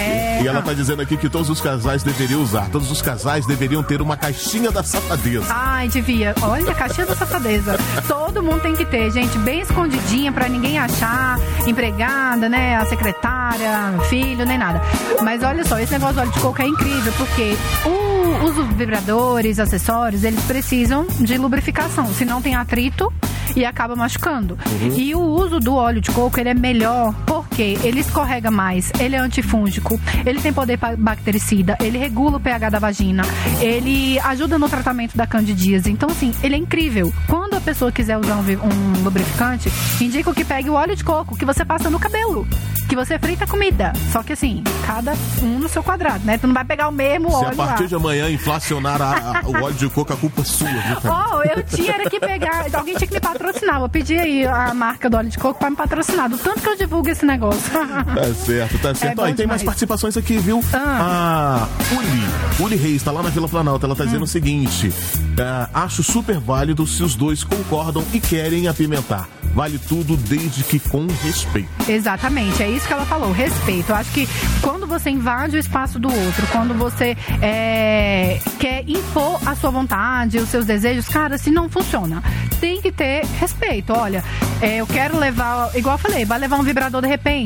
É, 0.00 0.42
E 0.42 0.48
ela 0.48 0.62
tá 0.62 0.72
dizendo 0.72 1.02
aqui 1.02 1.16
que 1.16 1.28
todos 1.28 1.50
os 1.50 1.60
casais 1.60 2.02
deveriam 2.02 2.42
usar. 2.42 2.68
Todos 2.70 2.90
os 2.90 3.02
casais 3.02 3.46
deveriam 3.46 3.82
ter 3.82 4.00
uma 4.00 4.16
caixinha 4.16 4.70
da 4.70 4.82
safadeza. 4.82 5.46
Ai, 5.50 5.88
devia. 5.88 6.34
Olha, 6.42 6.74
caixinha 6.74 7.06
da 7.06 7.14
safadeza. 7.14 7.76
Todo 8.08 8.42
mundo 8.42 8.60
tem 8.60 8.74
que 8.74 8.84
ter, 8.84 9.10
gente, 9.10 9.36
bem 9.38 9.60
escondidinha 9.60 10.32
pra 10.32 10.48
ninguém 10.48 10.78
achar. 10.78 11.38
Empregada, 11.66 12.48
né? 12.48 12.76
A 12.76 12.86
secretária, 12.86 13.98
filho, 14.08 14.44
nem 14.46 14.58
nada. 14.58 14.80
Mas 15.22 15.42
olha 15.42 15.64
só, 15.64 15.78
esse 15.78 15.92
negócio 15.92 16.14
do 16.16 16.20
óleo 16.22 16.30
de 16.32 16.40
coco 16.40 16.62
é 16.62 16.66
incrível, 16.66 17.12
porque 17.16 17.56
o- 17.84 18.44
os 18.44 18.74
vibradores, 18.76 19.58
acessórios, 19.58 20.24
eles 20.24 20.42
precisam 20.44 21.06
de 21.20 21.36
lubrificação. 21.36 22.06
Senão 22.14 22.40
tem 22.40 22.54
atrito 22.54 23.12
e 23.54 23.64
acaba 23.64 23.94
machucando. 23.96 24.58
E 24.96 25.14
o 25.14 25.20
uso 25.20 25.58
do 25.60 25.74
óleo 25.74 26.00
de 26.00 26.10
coco, 26.10 26.38
ele 26.40 26.48
é 26.50 26.54
melhor 26.54 27.12
porque 27.60 27.78
ele 27.86 28.00
escorrega 28.00 28.50
mais, 28.50 28.90
ele 28.98 29.14
é 29.14 29.18
antifúngico, 29.18 30.00
ele 30.24 30.40
tem 30.40 30.50
poder 30.50 30.78
bactericida, 30.96 31.76
ele 31.78 31.98
regula 31.98 32.38
o 32.38 32.40
pH 32.40 32.70
da 32.70 32.78
vagina, 32.78 33.22
ele 33.60 34.18
ajuda 34.20 34.58
no 34.58 34.66
tratamento 34.66 35.14
da 35.14 35.26
candidíase. 35.26 35.90
Então, 35.90 36.08
assim, 36.08 36.32
ele 36.42 36.54
é 36.54 36.58
incrível. 36.58 37.12
Quando 37.26 37.54
a 37.54 37.60
pessoa 37.60 37.92
quiser 37.92 38.16
usar 38.16 38.36
um, 38.36 38.40
um 38.40 39.02
lubrificante, 39.04 39.70
indico 40.00 40.32
que 40.32 40.42
pegue 40.42 40.70
o 40.70 40.74
óleo 40.74 40.96
de 40.96 41.04
coco 41.04 41.36
que 41.36 41.44
você 41.44 41.62
passa 41.62 41.90
no 41.90 41.98
cabelo. 42.00 42.48
Que 42.88 42.96
você 42.96 43.20
frita 43.20 43.44
a 43.44 43.46
comida. 43.46 43.92
Só 44.10 44.20
que 44.20 44.32
assim, 44.32 44.64
cada 44.84 45.12
um 45.42 45.60
no 45.60 45.68
seu 45.68 45.80
quadrado, 45.80 46.24
né? 46.24 46.36
Tu 46.38 46.46
não 46.48 46.54
vai 46.54 46.64
pegar 46.64 46.88
o 46.88 46.92
mesmo 46.92 47.28
Se 47.28 47.34
a 47.36 47.38
óleo 47.38 47.56
lá. 47.56 47.66
partir 47.68 47.86
de 47.86 47.94
amanhã 47.94 48.28
inflacionar 48.28 49.00
a- 49.00 49.38
a- 49.38 49.42
o 49.46 49.62
óleo 49.62 49.74
de 49.76 49.88
coco, 49.90 50.12
a 50.12 50.16
culpa 50.16 50.40
é 50.40 50.44
sua? 50.44 50.68
Oh, 51.04 51.40
eu 51.44 51.62
tinha 51.62 51.92
era 51.92 52.10
que 52.10 52.18
pegar. 52.18 52.66
Alguém 52.74 52.96
tinha 52.96 53.06
que 53.06 53.14
me 53.14 53.20
patrocinar. 53.20 53.78
Vou 53.78 53.88
pedir 53.88 54.18
aí 54.18 54.44
a 54.44 54.74
marca 54.74 55.08
do 55.08 55.16
óleo 55.18 55.28
de 55.28 55.38
coco 55.38 55.60
pra 55.60 55.70
me 55.70 55.76
patrocinar. 55.76 56.28
Do 56.28 56.36
tanto 56.38 56.62
que 56.62 56.68
eu 56.68 56.76
divulgo 56.76 57.08
esse 57.10 57.24
negócio. 57.24 57.49
Tá 58.14 58.34
certo, 58.34 58.78
tá 58.78 58.94
certo. 58.94 59.20
Ó, 59.22 59.28
e 59.28 59.34
tem 59.34 59.46
mais 59.46 59.62
participações 59.62 60.16
aqui, 60.16 60.38
viu? 60.38 60.62
Ah. 60.72 61.66
A 61.90 61.94
Uli, 61.94 62.24
Uli 62.60 62.76
Reis, 62.76 63.02
tá 63.02 63.10
lá 63.12 63.22
na 63.22 63.30
Vila 63.30 63.48
Planalto. 63.48 63.84
Ela 63.86 63.94
tá 63.96 64.02
Hum. 64.04 64.06
dizendo 64.06 64.24
o 64.24 64.28
seguinte: 64.28 64.92
é, 65.38 65.68
acho 65.72 66.02
super 66.02 66.38
válido 66.38 66.86
se 66.86 67.02
os 67.02 67.14
dois 67.14 67.44
concordam 67.44 68.04
e 68.12 68.20
querem 68.20 68.66
apimentar. 68.68 69.28
Vale 69.52 69.78
tudo 69.78 70.16
desde 70.16 70.62
que 70.62 70.78
com 70.78 71.06
respeito. 71.24 71.68
Exatamente, 71.88 72.62
é 72.62 72.70
isso 72.70 72.86
que 72.86 72.92
ela 72.92 73.04
falou, 73.04 73.32
respeito. 73.32 73.90
Eu 73.90 73.96
acho 73.96 74.10
que 74.12 74.28
quando 74.62 74.86
você 74.86 75.10
invade 75.10 75.56
o 75.56 75.58
espaço 75.58 75.98
do 75.98 76.06
outro, 76.08 76.46
quando 76.52 76.72
você 76.74 77.16
é, 77.42 78.38
quer 78.60 78.84
impor 78.88 79.40
a 79.44 79.56
sua 79.56 79.70
vontade, 79.70 80.38
os 80.38 80.48
seus 80.48 80.64
desejos, 80.64 81.08
cara, 81.08 81.34
assim 81.34 81.50
não 81.50 81.68
funciona. 81.68 82.22
Tem 82.60 82.80
que 82.80 82.92
ter 82.92 83.24
respeito. 83.40 83.92
Olha, 83.92 84.22
é, 84.62 84.76
eu 84.76 84.86
quero 84.86 85.18
levar, 85.18 85.70
igual 85.74 85.94
eu 85.94 85.98
falei, 85.98 86.24
vai 86.24 86.38
levar 86.38 86.56
um 86.56 86.62
vibrador 86.62 87.02
de 87.02 87.08
repente. 87.08 87.39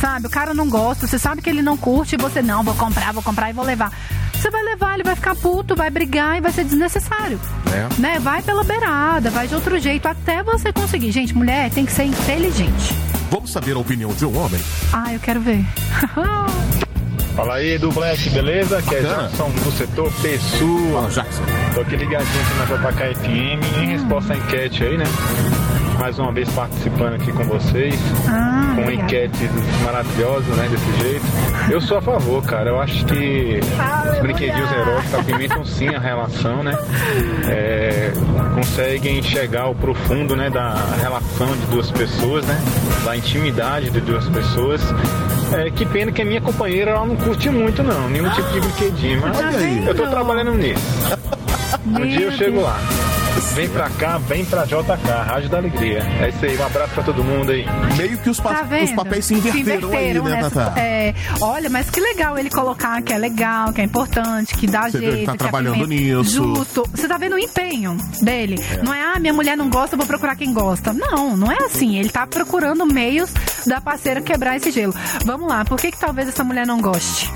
Sabe, 0.00 0.26
o 0.26 0.30
cara 0.30 0.52
não 0.52 0.68
gosta, 0.68 1.06
você 1.06 1.18
sabe 1.18 1.42
que 1.42 1.48
ele 1.48 1.62
não 1.62 1.76
curte 1.76 2.14
e 2.14 2.18
você 2.18 2.42
não, 2.42 2.64
vou 2.64 2.74
comprar, 2.74 3.12
vou 3.12 3.22
comprar 3.22 3.50
e 3.50 3.52
vou 3.52 3.64
levar. 3.64 3.92
Você 4.32 4.50
vai 4.50 4.62
levar, 4.62 4.94
ele 4.94 5.04
vai 5.04 5.14
ficar 5.14 5.36
puto, 5.36 5.76
vai 5.76 5.88
brigar 5.88 6.36
e 6.36 6.40
vai 6.40 6.50
ser 6.50 6.64
desnecessário. 6.64 7.38
É. 7.72 8.00
Né? 8.00 8.18
Vai 8.18 8.42
pela 8.42 8.64
beirada, 8.64 9.30
vai 9.30 9.46
de 9.46 9.54
outro 9.54 9.78
jeito 9.78 10.06
até 10.06 10.42
você 10.42 10.72
conseguir. 10.72 11.12
Gente, 11.12 11.34
mulher 11.34 11.70
tem 11.70 11.86
que 11.86 11.92
ser 11.92 12.04
inteligente. 12.04 12.92
Vamos 13.30 13.52
saber 13.52 13.76
a 13.76 13.78
opinião 13.78 14.12
de 14.12 14.26
um 14.26 14.36
homem? 14.36 14.60
Ah, 14.92 15.12
eu 15.12 15.20
quero 15.20 15.40
ver. 15.40 15.64
Fala 17.34 17.54
aí, 17.54 17.78
do 17.78 17.90
Black, 17.90 18.28
beleza? 18.28 18.78
Aqui 18.78 18.94
é. 18.94 19.00
Jackson 19.00 19.50
do 19.50 19.72
setor 19.72 20.12
Pessoa. 20.20 20.92
Fala, 20.92 21.10
Jackson. 21.10 21.42
Tô 21.74 21.80
aqui 21.80 21.96
ligadinho 21.96 22.40
aqui 22.42 22.58
na 22.58 22.90
JK 22.90 23.14
FM 23.14 23.78
em 23.82 23.86
resposta 23.86 24.34
à 24.34 24.36
enquete 24.36 24.84
aí, 24.84 24.98
né? 24.98 25.04
Mais 26.02 26.18
uma 26.18 26.32
vez 26.32 26.50
participando 26.50 27.14
aqui 27.14 27.30
com 27.30 27.44
vocês. 27.44 27.94
Ah, 28.28 28.72
com 28.74 28.82
obrigada. 28.82 29.04
enquetes 29.04 29.50
maravilhosas, 29.84 30.56
né? 30.56 30.68
Desse 30.68 31.00
jeito. 31.00 31.24
Eu 31.70 31.80
sou 31.80 31.98
a 31.98 32.02
favor, 32.02 32.42
cara. 32.42 32.70
Eu 32.70 32.80
acho 32.80 33.04
que 33.04 33.60
os 34.12 34.18
brinquedinhos 34.18 34.72
eróticos 34.72 35.14
apimentam 35.14 35.64
sim 35.64 35.94
a 35.94 36.00
relação, 36.00 36.64
né? 36.64 36.76
É, 37.48 38.10
conseguem 38.52 39.22
chegar 39.22 39.62
ao 39.62 39.76
profundo, 39.76 40.34
né? 40.34 40.50
Da 40.50 40.74
relação 41.00 41.56
de 41.56 41.66
duas 41.66 41.88
pessoas, 41.92 42.44
né? 42.46 42.60
Da 43.04 43.16
intimidade 43.16 43.88
de 43.88 44.00
duas 44.00 44.28
pessoas. 44.28 44.82
É, 45.52 45.70
que 45.70 45.86
pena 45.86 46.10
que 46.10 46.20
a 46.20 46.24
minha 46.24 46.40
companheira 46.40 46.90
ela 46.90 47.06
não 47.06 47.14
curte 47.14 47.48
muito, 47.48 47.80
não. 47.80 48.08
Nenhum 48.08 48.28
tipo 48.30 48.50
de 48.50 48.58
brinquedinho. 48.58 49.20
Mas 49.20 49.38
aí. 49.38 49.86
eu 49.86 49.94
tô 49.94 50.08
trabalhando 50.08 50.52
nisso. 50.54 50.82
Um 51.86 52.08
dia 52.08 52.22
eu 52.22 52.32
chego 52.32 52.60
lá. 52.60 52.76
Vem 53.54 53.68
pra 53.68 53.90
cá, 53.90 54.16
vem 54.18 54.44
pra 54.46 54.64
JK, 54.64 55.10
Rádio 55.26 55.48
da 55.50 55.58
Alegria. 55.58 55.98
É 56.20 56.30
isso 56.30 56.44
aí, 56.44 56.56
um 56.56 56.64
abraço 56.64 56.94
pra 56.94 57.02
todo 57.02 57.22
mundo 57.22 57.50
aí. 57.52 57.66
Meio 57.98 58.16
que 58.18 58.30
os, 58.30 58.40
pa- 58.40 58.54
Tá 58.54 58.66
os 58.82 58.90
papéis 58.92 59.26
se 59.26 59.34
inverteram, 59.34 59.92
aí, 60.26 60.32
né, 60.32 60.50
Tata? 60.50 60.80
é, 60.80 61.14
olha, 61.40 61.68
mas 61.68 61.90
que 61.90 62.00
legal 62.00 62.38
ele 62.38 62.48
colocar 62.48 63.02
que 63.02 63.12
é 63.12 63.18
legal, 63.18 63.72
que 63.72 63.80
é 63.82 63.84
importante, 63.84 64.54
que 64.54 64.66
dá 64.66 64.84
Você 64.88 64.98
jeito. 65.00 65.14
ele 65.16 65.26
tá 65.26 65.32
que 65.32 65.38
trabalhando 65.38 65.82
apimenta. 65.84 65.94
nisso. 66.22 66.30
Justo. 66.56 66.84
Você 66.94 67.06
tá 67.06 67.18
vendo 67.18 67.34
o 67.34 67.38
empenho 67.38 67.96
dele. 68.22 68.56
Não 68.82 68.92
é, 68.94 69.02
ah, 69.14 69.18
minha 69.18 69.34
mulher 69.34 69.56
não 69.56 69.68
gosta, 69.68 69.94
eu 69.94 69.98
vou 69.98 70.06
procurar 70.06 70.34
quem 70.34 70.52
gosta. 70.54 70.92
Não, 70.94 71.36
não 71.36 71.52
é 71.52 71.58
assim. 71.66 71.98
Ele 71.98 72.08
tá 72.08 72.26
procurando 72.26 72.86
meios 72.86 73.30
da 73.66 73.80
parceira 73.82 74.22
quebrar 74.22 74.56
esse 74.56 74.70
gelo. 74.70 74.94
Vamos 75.26 75.46
lá, 75.48 75.62
por 75.64 75.78
que, 75.78 75.90
que 75.90 75.98
talvez 75.98 76.26
essa 76.28 76.42
mulher 76.44 76.66
não 76.66 76.80
goste? 76.80 77.30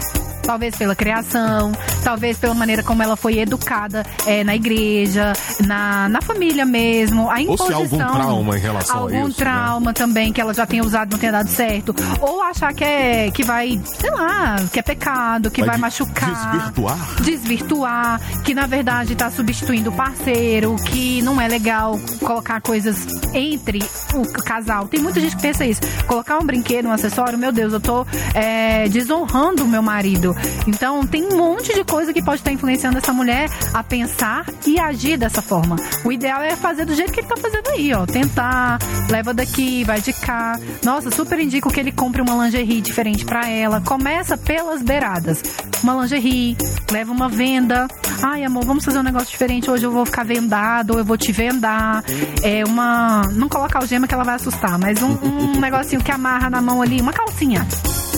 Talvez 0.46 0.76
pela 0.76 0.94
criação, 0.94 1.72
talvez 2.04 2.38
pela 2.38 2.54
maneira 2.54 2.82
como 2.82 3.02
ela 3.02 3.16
foi 3.16 3.38
educada 3.40 4.04
é, 4.24 4.44
na 4.44 4.54
igreja, 4.54 5.32
na, 5.66 6.08
na 6.08 6.20
família 6.22 6.64
mesmo, 6.64 7.28
a 7.28 7.34
Ou 7.34 7.36
se 7.36 7.40
há 7.40 7.42
imposição. 7.42 7.74
algum 7.76 7.98
trauma 7.98 8.56
em 8.56 8.60
relação 8.60 8.96
a 8.96 9.00
algum 9.00 9.28
isso, 9.28 9.40
né? 9.40 9.50
trauma 9.50 9.92
também 9.92 10.32
que 10.32 10.40
ela 10.40 10.54
já 10.54 10.64
tenha 10.66 10.84
usado 10.84 11.10
e 11.10 11.12
não 11.12 11.18
tenha 11.18 11.32
dado 11.32 11.48
certo. 11.48 11.94
Ou 12.20 12.40
achar 12.42 12.72
que 12.72 12.84
é 12.84 13.30
que 13.32 13.42
vai, 13.42 13.80
sei 13.98 14.10
lá, 14.10 14.56
que 14.72 14.78
é 14.78 14.82
pecado, 14.82 15.50
que 15.50 15.62
vai, 15.64 15.74
de- 15.74 15.80
machucar. 15.80 16.30
Desvirtuar? 16.52 16.96
Desvirtuar, 17.22 18.20
que 18.44 18.54
na 18.54 18.66
verdade 18.66 19.14
tá 19.16 19.30
substituindo 19.30 19.90
o 19.90 19.92
parceiro, 19.92 20.76
que 20.76 21.20
não 21.22 21.40
é 21.40 21.48
legal 21.48 21.98
colocar 22.20 22.60
coisas 22.60 23.06
entre 23.34 23.80
o 24.14 24.22
casal. 24.42 24.86
Tem 24.86 25.00
muita 25.00 25.20
gente 25.20 25.34
que 25.36 25.42
pensa 25.42 25.64
isso. 25.64 25.80
Colocar 26.06 26.38
um 26.38 26.44
brinquedo, 26.44 26.86
um 26.86 26.92
acessório, 26.92 27.38
meu 27.38 27.50
Deus, 27.52 27.72
eu 27.72 27.80
tô 27.80 28.06
é, 28.34 28.88
desonrando 28.88 29.64
o 29.64 29.68
meu 29.68 29.82
marido. 29.82 30.35
Então 30.66 31.06
tem 31.06 31.24
um 31.24 31.36
monte 31.36 31.74
de 31.74 31.84
coisa 31.84 32.12
que 32.12 32.22
pode 32.22 32.40
estar 32.40 32.52
influenciando 32.52 32.98
essa 32.98 33.12
mulher 33.12 33.48
a 33.72 33.82
pensar 33.82 34.46
e 34.66 34.78
agir 34.78 35.16
dessa 35.16 35.42
forma. 35.42 35.76
O 36.04 36.12
ideal 36.12 36.42
é 36.42 36.56
fazer 36.56 36.84
do 36.84 36.94
jeito 36.94 37.12
que 37.12 37.20
ele 37.20 37.28
tá 37.28 37.36
fazendo 37.36 37.68
aí, 37.68 37.92
ó. 37.92 38.06
Tentar, 38.06 38.78
leva 39.10 39.32
daqui, 39.32 39.84
vai 39.84 40.00
de 40.00 40.12
cá. 40.12 40.58
Nossa, 40.82 41.10
super 41.10 41.38
indico 41.38 41.70
que 41.70 41.80
ele 41.80 41.92
compre 41.92 42.22
uma 42.22 42.44
lingerie 42.44 42.80
diferente 42.80 43.24
para 43.24 43.48
ela. 43.48 43.80
Começa 43.80 44.36
pelas 44.36 44.82
beiradas. 44.82 45.42
Uma 45.82 45.94
lingerie, 46.02 46.56
leva 46.90 47.12
uma 47.12 47.28
venda. 47.28 47.86
Ai, 48.22 48.44
amor, 48.44 48.64
vamos 48.64 48.84
fazer 48.84 48.98
um 48.98 49.02
negócio 49.02 49.28
diferente. 49.28 49.70
Hoje 49.70 49.84
eu 49.84 49.92
vou 49.92 50.06
ficar 50.06 50.24
vendado, 50.24 50.98
eu 50.98 51.04
vou 51.04 51.16
te 51.16 51.32
vendar. 51.32 52.04
É 52.42 52.64
uma. 52.64 53.22
Não 53.32 53.48
coloca 53.48 53.78
algema 53.78 54.06
que 54.06 54.14
ela 54.14 54.24
vai 54.24 54.36
assustar, 54.36 54.78
mas 54.78 55.02
um, 55.02 55.16
um 55.22 55.60
negocinho 55.60 56.02
que 56.02 56.10
amarra 56.10 56.50
na 56.50 56.62
mão 56.62 56.82
ali, 56.82 57.00
uma 57.00 57.12
calcinha 57.12 57.66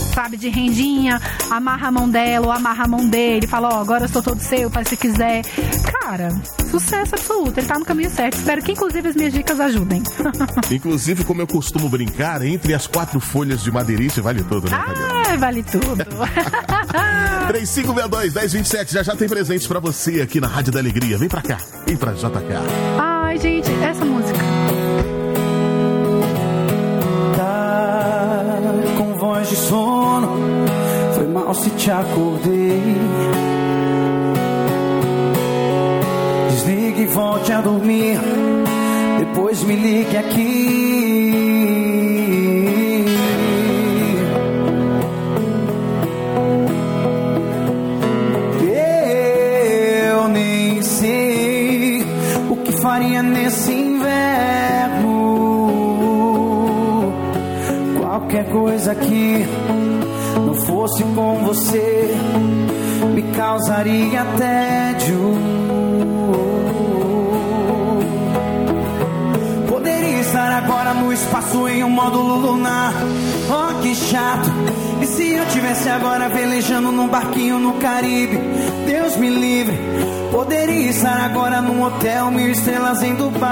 sabe, 0.09 0.37
de 0.37 0.49
rendinha, 0.49 1.21
amarra 1.51 1.89
a 1.89 1.91
mão 1.91 2.09
dela 2.09 2.47
ou 2.47 2.53
amarra 2.53 2.85
a 2.85 2.89
mão 2.89 3.09
dele, 3.09 3.47
fala, 3.47 3.69
ó, 3.69 3.79
oh, 3.79 3.81
agora 3.81 4.05
eu 4.05 4.09
sou 4.09 4.23
todo 4.23 4.41
seu, 4.41 4.71
faz 4.71 4.89
se 4.89 4.97
quiser. 4.97 5.43
Cara, 6.01 6.31
sucesso 6.71 7.15
absoluto, 7.15 7.59
ele 7.59 7.67
tá 7.67 7.79
no 7.79 7.85
caminho 7.85 8.11
certo. 8.11 8.35
Espero 8.39 8.63
que, 8.63 8.73
inclusive, 8.73 9.09
as 9.09 9.17
minhas 9.17 9.33
dicas 9.33 9.61
ajudem. 9.61 10.03
Inclusive, 10.71 11.25
como 11.25 11.41
eu 11.41 11.47
costumo 11.47 11.89
brincar, 11.89 12.43
entre 12.43 12.75
as 12.75 12.87
quatro 12.87 13.21
folhas 13.21 13.63
de 13.63 13.71
madeirice 13.71 14.21
vale 14.21 14.43
tudo, 14.45 14.71
né? 14.71 14.77
Ah, 14.77 15.37
vale 15.37 15.63
tudo. 15.63 16.05
3562-1027, 17.49 18.93
já 18.93 19.03
já 19.03 19.17
tem 19.17 19.29
presentes 19.29 19.67
pra 19.67 19.81
você 19.81 20.21
aqui 20.21 20.41
na 20.41 20.47
Rádio 20.47 20.73
da 20.73 20.79
Alegria. 20.79 21.17
Vem 21.17 21.29
pra 21.29 21.43
cá, 21.43 21.59
vem 21.87 21.97
pra 21.97 22.13
JK. 22.13 22.29
Ai, 22.99 23.39
gente, 23.39 23.71
essa 23.83 24.05
de 29.49 29.57
sono, 29.57 30.29
foi 31.15 31.27
mal 31.27 31.55
se 31.55 31.71
te 31.71 31.91
acordei. 31.91 32.97
Desligue 36.51 37.03
e 37.03 37.07
volte 37.07 37.53
a 37.53 37.61
dormir, 37.61 38.21
depois 39.19 39.63
me 39.65 39.75
ligue 39.75 40.17
aqui. 40.17 40.98
Coisa 58.53 58.95
que 58.95 59.47
não 60.45 60.55
fosse 60.55 61.03
com 61.03 61.45
você 61.45 62.15
me 63.15 63.23
causaria 63.33 64.25
tédio. 64.37 65.35
Poderia 69.69 70.21
estar 70.21 70.53
agora 70.53 70.95
no 70.95 71.13
espaço 71.13 71.69
em 71.69 71.85
um 71.85 71.91
módulo 71.91 72.37
lunar. 72.37 72.93
Oh, 73.51 73.83
que 73.83 73.95
chato. 73.95 74.51
E 75.01 75.07
se 75.07 75.33
eu 75.33 75.47
tivesse 75.47 75.89
agora 75.89 76.29
velejando 76.29 76.91
num 76.91 77.09
barquinho 77.09 77.59
no 77.59 77.75
Caribe? 77.75 78.39
Deus 78.87 79.17
me 79.17 79.31
livre. 79.31 79.79
Poderia 80.31 80.91
estar 80.91 81.25
agora 81.25 81.61
num 81.61 81.83
hotel 81.83 82.31
mil 82.31 82.51
estrelas 82.51 83.03
em 83.03 83.15
Dubai. 83.15 83.49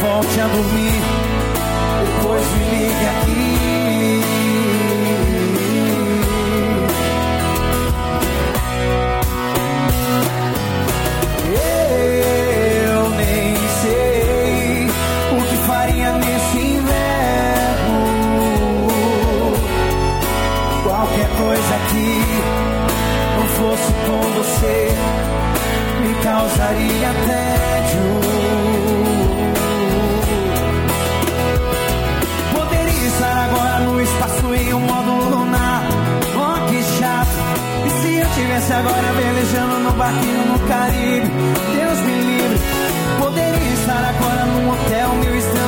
Volte 0.00 0.40
a 0.40 0.46
dormir, 0.46 1.00
depois 2.04 2.46
me 2.52 2.64
ligue 2.70 3.06
aqui. 3.06 3.52
Eu 12.84 13.10
nem 13.10 13.56
sei 13.82 14.88
o 15.30 15.42
que 15.48 15.56
faria 15.66 16.12
nesse 16.12 16.58
inverno. 16.58 18.00
Qualquer 20.84 21.28
coisa 21.36 21.74
que 21.90 22.08
não 23.38 23.46
fosse 23.48 23.92
com 24.06 24.20
você 24.38 24.76
me 26.02 26.14
causaria 26.22 27.12
tédio. 27.26 27.51
Tivesse 38.62 38.72
agora 38.72 39.12
velejando 39.12 39.78
no 39.80 39.92
barquinho 39.92 40.46
no 40.46 40.58
Caribe? 40.68 41.28
Deus 41.74 42.00
me 42.00 42.14
livre. 42.22 42.58
Poderia 43.18 43.72
estar 43.74 44.04
agora 44.04 44.44
num 44.46 44.70
hotel 44.70 45.08
mil 45.14 45.36
estrelas 45.36 45.61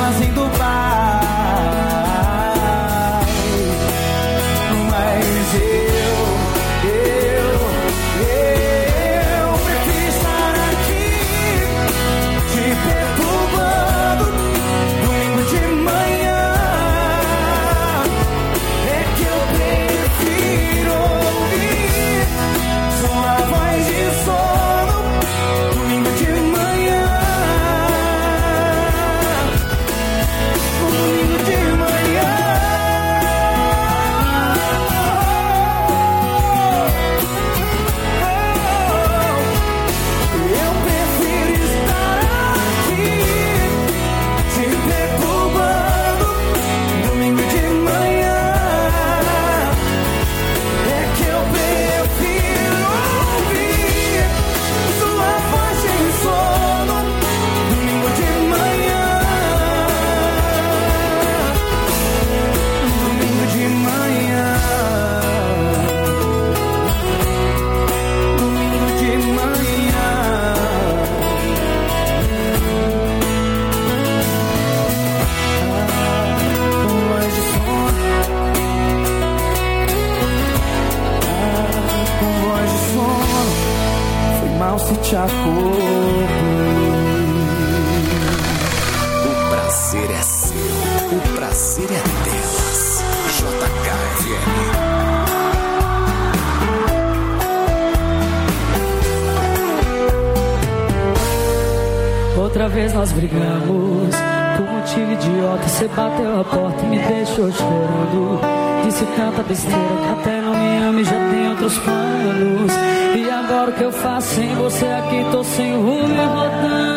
brigamos. 103.15 104.15
Por 104.57 104.67
motivo 104.71 105.11
idiota, 105.11 105.67
você 105.67 105.87
bateu 105.87 106.39
a 106.39 106.43
porta 106.43 106.85
e 106.85 106.87
me 106.87 106.99
deixou 106.99 107.51
chorando. 107.51 108.39
Disse 108.83 109.05
tanta 109.17 109.41
besteira 109.43 109.79
que 109.79 110.19
até 110.19 110.41
não 110.41 110.53
me 110.53 110.77
ama 110.83 111.01
e 111.01 111.03
já 111.03 111.29
tem 111.31 111.49
outros 111.49 111.77
planos. 111.79 112.71
E 113.15 113.29
agora 113.29 113.71
o 113.71 113.73
que 113.73 113.83
eu 113.83 113.91
faço 113.91 114.35
sem 114.35 114.53
você 114.55 114.85
aqui? 114.85 115.25
Tô 115.31 115.43
sem 115.43 115.73
rumo 115.75 116.13
e 116.13 116.25
rodando. 116.25 116.94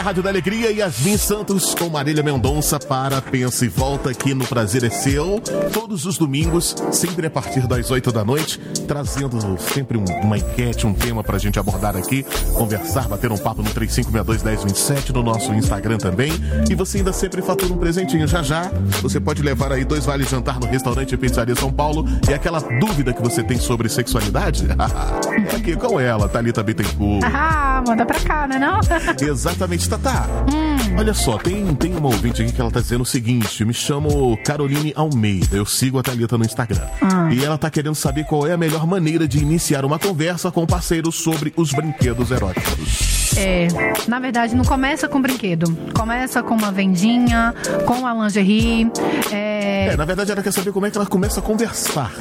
JK 0.00 0.02
Rádio 0.02 0.22
da 0.22 0.30
Alegria 0.30 0.70
e 0.70 0.78
Yasmin 0.78 1.16
Santos 1.18 1.74
com 1.74 1.88
Marília 1.90 2.22
Mendonça 2.22 2.78
para 2.78 3.20
Pensa 3.20 3.64
e 3.64 3.68
Volta 3.68 4.10
aqui 4.10 4.32
no 4.34 4.46
Prazer 4.46 4.82
é 4.84 4.88
Seu. 4.90 5.40
Todos 5.72 6.06
os 6.06 6.16
domingos, 6.16 6.74
sempre 6.90 7.26
a 7.26 7.30
partir 7.30 7.66
das 7.66 7.90
8 7.90 8.10
da 8.10 8.24
noite, 8.24 8.58
trazendo 8.88 9.38
sempre 9.58 9.98
um- 9.98 10.04
uma 10.22 10.38
enquete, 10.38 10.86
um 10.86 10.94
tema 10.94 11.22
pra 11.22 11.38
gente 11.38 11.58
abordar 11.58 11.96
aqui, 11.96 12.24
conversar, 12.54 13.08
bater 13.08 13.30
um 13.30 13.36
papo 13.36 13.62
no 13.62 13.70
3562-1027, 13.70 15.10
no 15.12 15.22
nosso 15.22 15.52
Instagram 15.52 15.98
também. 15.98 16.32
E 16.70 16.74
você 16.74 16.98
ainda 16.98 17.12
sempre 17.12 17.42
fatura 17.42 17.72
um 17.72 17.76
presentinho. 17.78 18.26
Já 18.26 18.42
já, 18.42 18.70
você 19.02 19.20
pode 19.20 19.42
levar 19.42 19.70
aí 19.72 19.84
dois 19.84 20.06
vales 20.06 20.28
jantar 20.30 20.58
no 20.58 20.66
restaurante 20.66 21.16
Pizzaria 21.16 21.54
São 21.54 21.70
Paulo. 21.72 22.04
E 22.28 22.32
aquela 22.32 22.60
dúvida 22.60 23.12
que 23.12 23.22
você 23.22 23.42
tem 23.42 23.58
sobre 23.58 23.88
sexualidade? 23.88 24.66
é 25.50 25.56
aqui 25.56 25.76
com 25.76 26.00
ela, 26.00 26.28
Thalita 26.28 26.62
Bittencourt. 26.62 27.22
Ah, 27.24 27.82
manda 27.86 28.06
pra 28.06 28.18
cá, 28.20 28.46
né 28.46 28.58
não? 28.58 28.80
Exatamente, 29.20 29.89
Tatá. 29.90 30.26
Olha 30.96 31.12
só, 31.12 31.36
tem, 31.36 31.74
tem 31.74 31.96
uma 31.96 32.08
ouvinte 32.08 32.42
aqui 32.42 32.52
que 32.52 32.60
ela 32.60 32.70
tá 32.70 32.80
dizendo 32.80 33.02
o 33.02 33.06
seguinte: 33.06 33.64
me 33.64 33.74
chamo 33.74 34.36
Caroline 34.44 34.92
Almeida, 34.94 35.56
eu 35.56 35.66
sigo 35.66 35.98
a 35.98 36.02
Thalita 36.02 36.38
no 36.38 36.44
Instagram. 36.44 36.86
E 37.32 37.44
ela 37.44 37.58
tá 37.58 37.68
querendo 37.68 37.96
saber 37.96 38.24
qual 38.24 38.46
é 38.46 38.52
a 38.52 38.56
melhor 38.56 38.86
maneira 38.86 39.26
de 39.26 39.38
iniciar 39.38 39.84
uma 39.84 39.98
conversa 39.98 40.50
com 40.50 40.62
o 40.62 40.66
parceiro 40.66 41.10
sobre 41.10 41.52
os 41.56 41.72
brinquedos 41.72 42.30
eróticos. 42.30 43.34
É, 43.36 43.68
na 44.06 44.20
verdade, 44.20 44.54
não 44.54 44.64
começa 44.64 45.08
com 45.08 45.20
brinquedo. 45.20 45.76
Começa 45.94 46.42
com 46.42 46.54
uma 46.54 46.70
vendinha, 46.70 47.52
com 47.86 48.06
a 48.06 48.14
lingerie. 48.14 48.90
É, 49.32 49.88
É, 49.92 49.96
na 49.96 50.04
verdade, 50.04 50.30
ela 50.30 50.42
quer 50.42 50.52
saber 50.52 50.72
como 50.72 50.86
é 50.86 50.90
que 50.90 50.98
ela 50.98 51.06
começa 51.06 51.40
a 51.40 51.42
conversar 51.42 52.12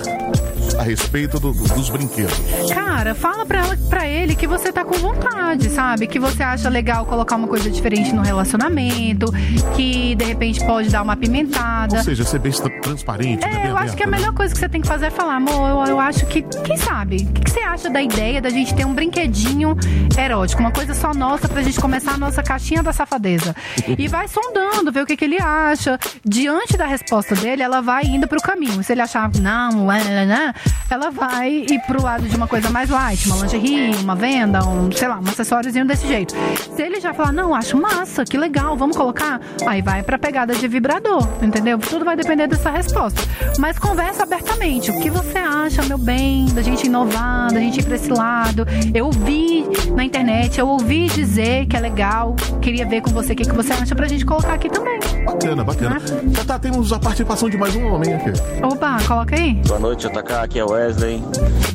a 0.80 0.84
respeito 0.84 1.40
do- 1.40 1.52
do- 1.52 1.68
dos 1.76 1.90
brinquedos. 1.90 2.34
Cara, 2.74 3.14
fala 3.14 3.46
pra, 3.46 3.60
ela, 3.60 3.78
pra 3.90 4.08
ele 4.08 4.34
que 4.36 4.48
você 4.48 4.72
tá 4.72 4.86
com 4.86 4.98
vontade, 4.98 5.70
sabe? 5.70 6.08
Que 6.08 6.18
você 6.20 6.42
acha 6.42 6.70
legal 6.70 7.06
colocar 7.06 7.36
uma 7.36 7.48
coisa 7.48 7.70
diferente 7.70 8.14
no 8.14 8.22
relacionamento, 8.22 9.32
que 9.76 10.16
de 10.16 10.24
repente 10.26 10.66
pode 10.66 10.90
dar 10.90 11.02
uma 11.02 11.18
pimentada. 11.18 11.98
Ou 11.98 12.04
seja, 12.04 12.24
ser 12.24 12.40
bem 12.40 12.52
tra- 12.52 12.70
transparente, 12.82 13.46
né? 13.46 13.52
É, 13.54 13.58
bem 13.64 13.68
eu 13.68 13.78
acho 13.78 13.96
que 13.96 14.04
a 14.04 14.08
né? 14.08 14.18
melhor 14.18 14.34
coisa 14.34 14.54
que 14.54 14.60
você 14.60 14.70
tem 14.70 14.82
que 14.82 14.88
fazer 14.88 15.08
é 15.08 15.10
falar, 15.10 15.36
amor, 15.36 15.70
eu, 15.88 15.94
eu 15.96 16.00
acho 16.00 16.26
que, 16.28 16.42
quem 16.64 16.78
sabe? 16.78 17.28
O 17.30 17.34
que, 17.34 17.42
que 17.42 17.52
você 17.52 17.60
acha 17.62 17.90
da 17.90 18.02
ideia 18.02 18.42
da 18.42 18.50
gente 18.50 18.74
ter 18.74 18.86
um 18.86 18.94
brinquedinho 18.94 19.76
erótico, 20.18 20.62
uma 20.62 20.72
coisa 20.72 20.94
só 20.94 21.14
nossa 21.14 21.48
pra 21.50 21.62
gente 21.62 21.80
começar 21.80 22.14
a 22.14 22.18
nossa 22.18 22.42
caixinha 22.42 22.82
da 22.82 22.94
safadeza? 22.94 23.54
E 23.98 24.08
vai 24.08 24.28
sondando, 24.28 24.92
ver 24.92 25.04
o 25.04 25.06
que, 25.06 25.18
que 25.18 25.26
ele 25.26 25.42
acha. 25.42 26.00
Diante 26.24 26.78
da 26.78 26.86
resposta 26.86 27.36
dele, 27.36 27.62
ela 27.64 27.82
vai 27.82 28.04
indo 28.06 28.28
pro 28.28 28.42
caminho. 28.42 28.82
Se 28.84 28.94
ele 28.94 29.02
achar, 29.02 29.30
não, 29.40 29.92
é, 29.92 30.00
é, 30.00 30.54
ela 30.90 31.10
vai 31.12 31.52
ir 31.52 31.80
pro 31.86 32.02
lado 32.02 32.28
de 32.28 32.36
uma 32.36 32.48
coisa 32.48 32.70
mais 32.70 32.90
light, 32.90 33.28
uma 33.28 33.38
lingerie, 33.38 33.96
uma 33.98 34.16
venda, 34.16 34.66
um, 34.68 34.92
sei 34.92 35.08
lá, 35.08 35.20
um 35.20 35.30
acessóriozinho 35.30 35.86
desse 35.86 36.08
jeito. 36.08 36.34
Se 36.76 36.82
ele 36.82 37.00
já 37.00 37.14
falar, 37.14 37.32
não, 37.32 37.54
acho 37.54 37.78
massa, 37.78 38.26
que 38.26 38.38
legal, 38.38 38.76
vamos 38.76 38.98
colocar, 38.98 39.40
aí 39.66 39.82
vai 39.82 40.02
pra 40.02 40.18
pegada 40.18 40.56
de 40.56 40.68
vibrador, 40.68 41.28
entendeu? 41.42 41.78
Tudo 41.78 42.04
vai 42.06 42.16
depender 42.16 42.48
dessa 42.48 42.70
resposta. 42.70 43.22
Mas 43.58 43.78
conversa 43.78 44.24
abertamente. 44.24 44.92
O 44.92 45.00
que 45.00 45.10
você 45.10 45.38
acha, 45.38 45.84
meu 45.84 45.98
bem, 45.98 46.48
da 46.54 46.62
gente 46.62 46.88
inovar, 46.88 47.52
da 47.52 47.60
gente 47.60 47.80
ir 47.80 47.84
pra 47.84 47.96
esse 47.96 48.10
lado? 48.10 48.66
Eu 48.94 49.06
ouvi 49.06 49.66
na 49.96 50.04
internet, 50.04 50.60
eu 50.60 50.68
ouvi 50.68 51.08
dizer 51.08 51.66
que 51.68 51.76
é 51.76 51.80
legal. 51.80 52.36
Queria 52.62 52.86
ver 52.86 53.02
com 53.02 53.12
você 53.12 53.34
o 53.34 53.36
que, 53.36 53.44
que 53.44 53.56
você 53.56 53.74
acha 53.74 53.96
pra 53.96 54.08
gente 54.08 54.26
colocar 54.26 54.54
aqui 54.54 54.70
também. 54.70 55.00
Bacana, 55.30 55.64
bacana. 55.64 56.02
Tatá, 56.34 56.58
temos 56.58 56.92
a 56.92 56.98
participação 56.98 57.48
de 57.50 57.56
mais 57.56 57.76
um 57.76 57.86
homem 57.86 58.16
aqui. 58.16 58.32
Opa, 58.64 58.98
coloca 59.08 59.36
aí. 59.36 59.54
Boa 59.68 59.80
noite, 59.80 60.08
JK. 60.08 60.34
Aqui 60.34 60.58
é 60.58 60.66
o 60.66 60.72
Wesley, 60.72 61.24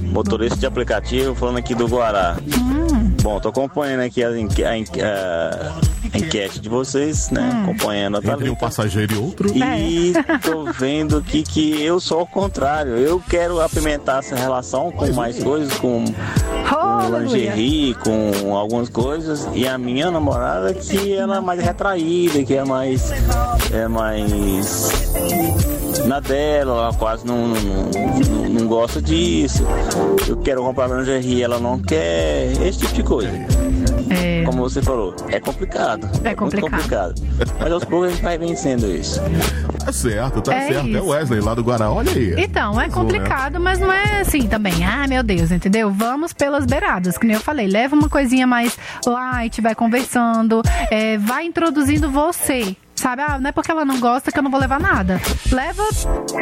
motorista 0.01 0.59
de 0.59 0.67
aplicativo, 0.67 1.37
falando 1.37 1.59
aqui 1.59 1.73
do 1.73 1.87
Guará. 1.87 2.37
Bom, 3.23 3.39
tô 3.39 3.51
acompanhando 3.51 4.01
aqui 4.01 4.25
a, 4.25 4.29
a 4.29 4.33
a 4.33 5.94
enquete 6.15 6.61
de 6.61 6.69
vocês, 6.69 7.31
né? 7.31 7.63
Acompanhando 7.63 8.17
a 8.17 8.33
Entre 8.33 8.51
um 8.51 8.55
passageiro 8.55 9.15
e 9.15 9.19
outro. 9.19 9.51
E 9.55 10.13
tô 10.43 10.65
vendo 10.73 11.19
aqui 11.19 11.43
que 11.43 11.83
eu 11.83 12.01
sou 12.01 12.21
ao 12.21 12.27
contrário. 12.27 12.97
Eu 12.97 13.23
quero 13.29 13.61
apimentar 13.61 14.21
essa 14.21 14.37
relação 14.37 14.91
com 14.91 15.13
mais 15.13 15.43
coisas, 15.43 15.73
com, 15.79 16.05
com 16.05 17.19
lingerie, 17.19 17.95
com 17.95 18.57
algumas 18.57 18.89
coisas. 18.89 19.49
E 19.55 19.67
a 19.67 19.77
minha 19.77 20.11
namorada 20.11 20.73
que 20.75 21.13
ela 21.13 21.37
é 21.37 21.41
mais 21.41 21.61
retraída, 21.61 22.43
que 22.43 22.55
é 22.55 22.65
mais. 22.65 23.13
É 23.73 23.89
mais. 23.89 25.15
Na 26.07 26.21
dela, 26.21 26.73
ela 26.73 26.93
quase 26.95 27.27
não, 27.27 27.49
não, 27.49 27.61
não, 27.61 28.49
não 28.51 28.67
gosta 28.67 29.01
disso. 29.01 29.65
Eu 30.29 30.37
quero 30.39 30.63
comprar 30.63 30.89
lingerie, 30.89 31.43
ela 31.43 31.59
não 31.59 31.79
quer. 31.79 32.53
Esse 32.63 32.81
tipo 32.81 32.95
de 32.95 33.03
coisa. 33.03 33.31
Como 34.45 34.63
você 34.63 34.83
falou, 34.83 35.15
é 35.29 35.41
complicado. 35.41 36.09
É 36.25 36.35
complicado. 36.35 36.71
complicado. 36.71 37.23
Mas 37.61 37.73
aos 37.73 37.85
poucos 37.85 38.09
a 38.09 38.11
gente 38.13 38.23
vai 38.23 38.39
vencendo 38.39 38.87
isso. 38.87 39.21
Tá 39.85 39.93
certo, 39.93 40.41
tá 40.41 40.55
É 40.55 40.69
certo. 40.69 40.87
É 40.87 40.91
isso. 40.91 41.03
o 41.03 41.09
Wesley 41.09 41.41
lá 41.41 41.55
do 41.55 41.63
Guará. 41.63 41.91
Olha 41.91 42.11
aí. 42.11 42.35
Então, 42.39 42.81
é 42.81 42.89
complicado, 42.89 43.61
mas 43.61 43.79
não 43.79 43.93
é 43.93 44.21
assim 44.21 44.47
também. 44.47 44.85
Ah, 44.85 45.07
meu 45.09 45.23
Deus, 45.23 45.51
entendeu? 45.51 45.91
Vamos 45.91 46.33
pelas 46.33 46.65
beiradas, 46.67 47.19
que 47.19 47.27
nem 47.27 47.37
eu 47.37 47.43
falei. 47.43 47.67
Leva 47.67 47.95
uma 47.95 48.09
coisinha 48.09 48.47
mais 48.47 48.79
light, 49.07 49.61
vai 49.61 49.75
conversando, 49.75 50.63
é, 50.91 51.19
vai 51.19 51.45
introduzindo 51.47 52.11
você. 52.11 52.77
Sabe, 52.95 53.23
ah, 53.23 53.39
não 53.39 53.49
é 53.49 53.53
porque 53.53 53.71
ela 53.71 53.85
não 53.85 53.99
gosta 53.99 54.31
que 54.31 54.39
eu 54.39 54.43
não 54.43 54.51
vou 54.51 54.61
levar 54.61 54.81
nada. 54.81 55.21
Leva 55.51 55.83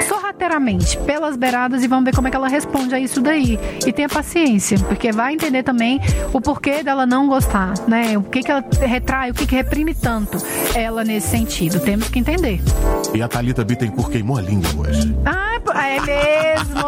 sorrateiramente 0.07 0.99
pelas 0.99 1.37
beiradas 1.37 1.83
e 1.83 1.89
vamos 1.89 2.05
ver 2.05 2.15
como 2.15 2.29
é 2.29 2.31
que 2.31 2.37
ela 2.37 2.49
responde 2.49 2.95
a 2.95 3.01
isso 3.01 3.21
daí. 3.21 3.59
E 3.87 3.93
tenha 3.93 4.09
paciência, 4.09 4.79
porque 4.81 5.11
vai 5.13 5.35
entender 5.35 5.63
também 5.63 6.01
o 6.33 6.41
porquê 6.41 6.83
dela 6.83 7.07
não 7.07 7.27
gostar, 7.27 7.75
né? 7.89 8.17
O 8.17 8.23
que, 8.23 8.43
que 8.43 8.51
ela 8.51 8.65
retrai, 8.81 9.31
o 9.31 9.35
que, 9.35 9.47
que 9.47 9.55
reprime 9.55 9.95
tanto 9.95 10.39
ela 10.75 11.05
nesse 11.05 11.29
sentido. 11.29 11.81
Temos 11.81 12.09
que 12.09 12.19
entender. 12.19 12.61
E 13.15 13.23
a 13.23 13.29
Thalita 13.29 13.65
Bittencourt 13.65 14.11
queimou 14.11 14.39
a 14.39 14.43
língua 14.43 14.89
hoje. 14.89 15.17
Ah, 15.25 15.61
é 15.75 16.01
mesmo! 16.01 16.83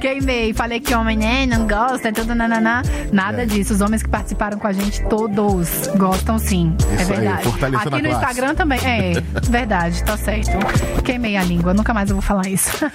Queimei. 0.00 0.52
Falei 0.54 0.80
que 0.80 0.94
homem, 0.94 1.16
né, 1.16 1.46
não 1.46 1.66
gosta, 1.66 2.08
é 2.08 2.12
tudo 2.12 2.34
nananá. 2.34 2.82
Nada 3.12 3.42
É. 3.42 3.46
disso. 3.46 3.74
Os 3.74 3.80
homens 3.80 4.02
que 4.02 4.08
participaram 4.08 4.58
com 4.58 4.66
a 4.66 4.72
gente, 4.72 5.02
todos 5.08 5.88
gostam 5.96 6.38
sim. 6.38 6.74
é 6.90 7.02
Isso 7.02 7.12
aí, 7.12 7.18
verdade. 7.20 7.42
fortalecendo 7.44 7.96
Aqui 7.96 8.02
no 8.02 8.08
classe. 8.10 8.24
Instagram 8.26 8.54
também. 8.54 8.80
É, 8.84 9.12
verdade, 9.48 10.02
tá 10.04 10.16
certo. 10.16 10.50
Queimei 11.04 11.36
a 11.36 11.42
língua. 11.42 11.72
Nunca 11.74 11.92
mais 11.94 12.10
eu 12.10 12.16
vou 12.16 12.22
falar 12.22 12.48
isso. 12.48 12.70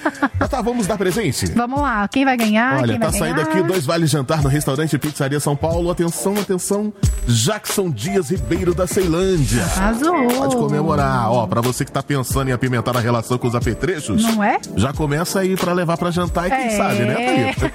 Tá, 0.41 0.47
tá, 0.47 0.61
vamos 0.61 0.87
dar 0.87 0.97
presente? 0.97 1.45
Vamos 1.51 1.79
lá. 1.81 2.07
Quem 2.07 2.25
vai 2.25 2.35
ganhar? 2.35 2.77
Olha, 2.79 2.87
quem 2.93 2.99
tá 2.99 3.11
saindo 3.11 3.35
ganhar? 3.35 3.47
aqui 3.47 3.61
dois 3.61 3.85
vales 3.85 4.09
jantar 4.09 4.41
no 4.41 4.49
restaurante 4.49 4.97
Pizzaria 4.97 5.39
São 5.39 5.55
Paulo. 5.55 5.91
Atenção, 5.91 6.33
atenção. 6.33 6.91
Jackson 7.27 7.91
Dias 7.91 8.31
Ribeiro 8.31 8.73
da 8.73 8.87
Ceilândia. 8.87 9.63
Arrasou. 9.63 10.15
Pode 10.29 10.55
comemorar. 10.55 11.31
Ó, 11.31 11.45
pra 11.45 11.61
você 11.61 11.85
que 11.85 11.91
tá 11.91 12.01
pensando 12.01 12.49
em 12.49 12.53
apimentar 12.53 12.97
a 12.97 12.99
relação 12.99 13.37
com 13.37 13.47
os 13.47 13.53
apetrechos. 13.53 14.23
Não 14.23 14.43
é? 14.43 14.57
Já 14.75 14.91
começa 14.91 15.39
aí 15.41 15.55
pra 15.55 15.73
levar 15.73 15.95
pra 15.95 16.09
jantar 16.09 16.47
e 16.47 16.49
quem 16.49 16.59
É. 16.65 16.77
sabe, 16.81 17.05
né, 17.05 17.53
Thalita? 17.55 17.71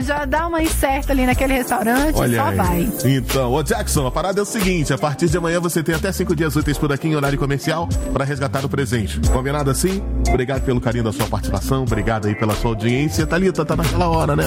Já 0.02 0.24
dá 0.24 0.46
uma 0.48 0.62
incerta 0.62 1.12
ali 1.12 1.26
naquele 1.26 1.54
restaurante 1.54 2.14
e 2.14 2.36
só 2.36 2.44
aí. 2.44 2.56
vai. 2.56 2.88
Então, 3.04 3.52
ô 3.52 3.62
Jackson, 3.62 4.06
a 4.06 4.10
parada 4.10 4.40
é 4.40 4.42
o 4.42 4.46
seguinte: 4.46 4.92
a 4.92 4.98
partir 4.98 5.28
de 5.28 5.36
amanhã 5.36 5.60
você 5.60 5.82
tem 5.82 5.94
até 5.94 6.10
cinco 6.10 6.34
dias 6.34 6.56
úteis 6.56 6.78
por 6.78 6.92
aqui 6.92 7.08
em 7.08 7.14
horário 7.14 7.38
comercial 7.38 7.88
pra 8.12 8.24
resgatar 8.24 8.64
o 8.64 8.68
presente. 8.68 9.20
Combinado 9.30 9.70
assim? 9.70 10.02
Obrigado 10.28 10.62
pelo 10.62 10.80
carinho 10.80 11.04
da 11.04 11.12
sua 11.12 11.26
participação, 11.26 11.82
obrigado 11.82 12.26
aí 12.26 12.34
pela 12.34 12.54
sua 12.54 12.70
audiência. 12.70 13.26
Thalita, 13.26 13.64
tá 13.64 13.76
naquela 13.76 14.08
hora, 14.08 14.34
né? 14.34 14.44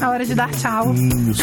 A 0.00 0.08
hora 0.08 0.24
de 0.24 0.34
dar 0.34 0.50
tchau. 0.50 0.94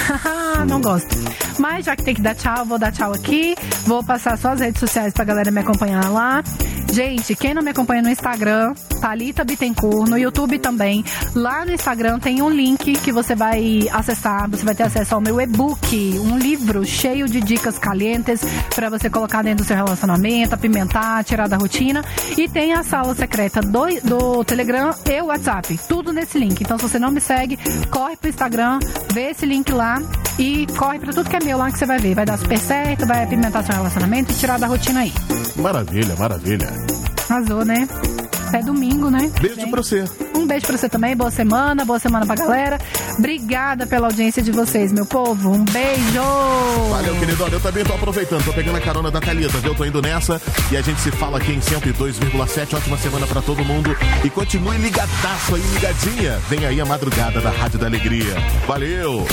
Não 0.67 0.81
gosto. 0.81 1.15
Mas 1.59 1.85
já 1.85 1.95
que 1.95 2.03
tem 2.03 2.15
que 2.15 2.21
dar 2.21 2.35
tchau, 2.35 2.65
vou 2.65 2.79
dar 2.79 2.91
tchau 2.91 3.13
aqui. 3.13 3.55
Vou 3.85 4.03
passar 4.03 4.37
só 4.37 4.49
as 4.49 4.59
redes 4.59 4.79
sociais 4.79 5.13
pra 5.13 5.23
galera 5.23 5.51
me 5.51 5.59
acompanhar 5.59 6.09
lá. 6.09 6.43
Gente, 6.91 7.35
quem 7.35 7.53
não 7.53 7.61
me 7.61 7.71
acompanha 7.71 8.01
no 8.01 8.09
Instagram, 8.09 8.73
Thalita 8.99 9.43
Bittencourt, 9.43 10.09
no 10.09 10.17
YouTube 10.17 10.57
também. 10.57 11.03
Lá 11.35 11.65
no 11.65 11.71
Instagram 11.71 12.17
tem 12.17 12.41
um 12.41 12.49
link 12.49 12.93
que 12.93 13.11
você 13.11 13.35
vai 13.35 13.87
acessar, 13.91 14.49
você 14.49 14.63
vai 14.63 14.73
ter 14.73 14.83
acesso 14.83 15.13
ao 15.13 15.21
meu 15.21 15.39
e-book, 15.39 16.19
um 16.19 16.37
livro 16.37 16.85
cheio 16.85 17.27
de 17.27 17.39
dicas 17.41 17.77
calientes 17.77 18.41
pra 18.73 18.89
você 18.89 19.09
colocar 19.09 19.43
dentro 19.43 19.63
do 19.63 19.67
seu 19.67 19.75
relacionamento, 19.75 20.55
apimentar, 20.55 21.23
tirar 21.23 21.47
da 21.47 21.57
rotina. 21.57 22.03
E 22.37 22.47
tem 22.47 22.73
a 22.73 22.83
sala 22.83 23.13
secreta 23.13 23.61
do, 23.61 23.85
do 24.03 24.43
Telegram 24.43 24.91
e 25.05 25.21
o 25.21 25.25
WhatsApp. 25.25 25.79
Tudo 25.87 26.13
nesse 26.13 26.39
link. 26.39 26.61
Então, 26.61 26.77
se 26.77 26.87
você 26.87 26.97
não 26.97 27.11
me 27.11 27.19
segue, 27.19 27.59
corre 27.91 28.15
pro 28.15 28.29
Instagram, 28.29 28.46
vê 29.13 29.31
esse 29.31 29.45
link 29.45 29.71
lá 29.71 30.01
e 30.39 30.67
corre 30.77 30.99
pra 30.99 31.11
tudo 31.11 31.29
que 31.29 31.35
é 31.35 31.39
meu 31.39 31.57
lá 31.57 31.71
que 31.71 31.77
você 31.77 31.85
vai 31.85 31.99
ver. 31.99 32.15
Vai 32.15 32.25
dar 32.25 32.37
super 32.37 32.57
certo, 32.57 33.05
vai 33.05 33.23
apimentar 33.23 33.63
seu 33.63 33.75
relacionamento 33.75 34.31
e 34.31 34.35
tirar 34.35 34.59
da 34.59 34.67
rotina 34.67 35.01
aí. 35.01 35.13
Maravilha, 35.55 36.15
maravilha. 36.15 36.67
Arrasou, 37.29 37.65
né? 37.65 37.87
É 38.53 38.61
domingo, 38.61 39.09
né? 39.09 39.31
Beijo 39.41 39.69
pra 39.69 39.81
você. 39.83 40.05
Um 40.35 40.47
beijo 40.47 40.65
pra 40.65 40.77
você 40.77 40.87
também, 40.87 41.15
boa 41.15 41.31
semana, 41.31 41.83
boa 41.83 41.99
semana 41.99 42.25
pra 42.25 42.35
galera. 42.35 42.79
Obrigada 43.17 43.85
pela 43.85 44.07
audiência 44.07 44.41
de 44.41 44.51
vocês, 44.51 44.91
meu 44.91 45.05
povo. 45.05 45.51
Um 45.51 45.63
beijo! 45.65 46.21
Valeu, 46.89 47.15
querido. 47.15 47.43
Olha, 47.43 47.53
eu 47.53 47.59
também 47.59 47.83
tô 47.83 47.93
aproveitando, 47.93 48.43
tô 48.43 48.53
pegando 48.53 48.77
a 48.77 48.81
carona 48.81 49.11
da 49.11 49.19
Thalita, 49.19 49.57
viu? 49.59 49.75
Tô 49.75 49.83
indo 49.85 50.01
nessa 50.01 50.41
e 50.71 50.77
a 50.77 50.81
gente 50.81 50.99
se 51.01 51.11
fala 51.11 51.37
aqui 51.37 51.51
em 51.51 51.59
102,7. 51.59 52.75
Ótima 52.75 52.97
semana 52.97 53.27
pra 53.27 53.41
todo 53.41 53.63
mundo. 53.65 53.95
E 54.23 54.29
continue 54.29 54.77
ligadaço 54.77 55.55
aí, 55.55 55.61
ligadinha. 55.73 56.39
Vem 56.49 56.65
aí 56.65 56.79
a 56.79 56.85
madrugada 56.85 57.41
da 57.41 57.49
Rádio 57.49 57.79
da 57.79 57.87
Alegria. 57.87 58.35
Valeu! 58.67 59.25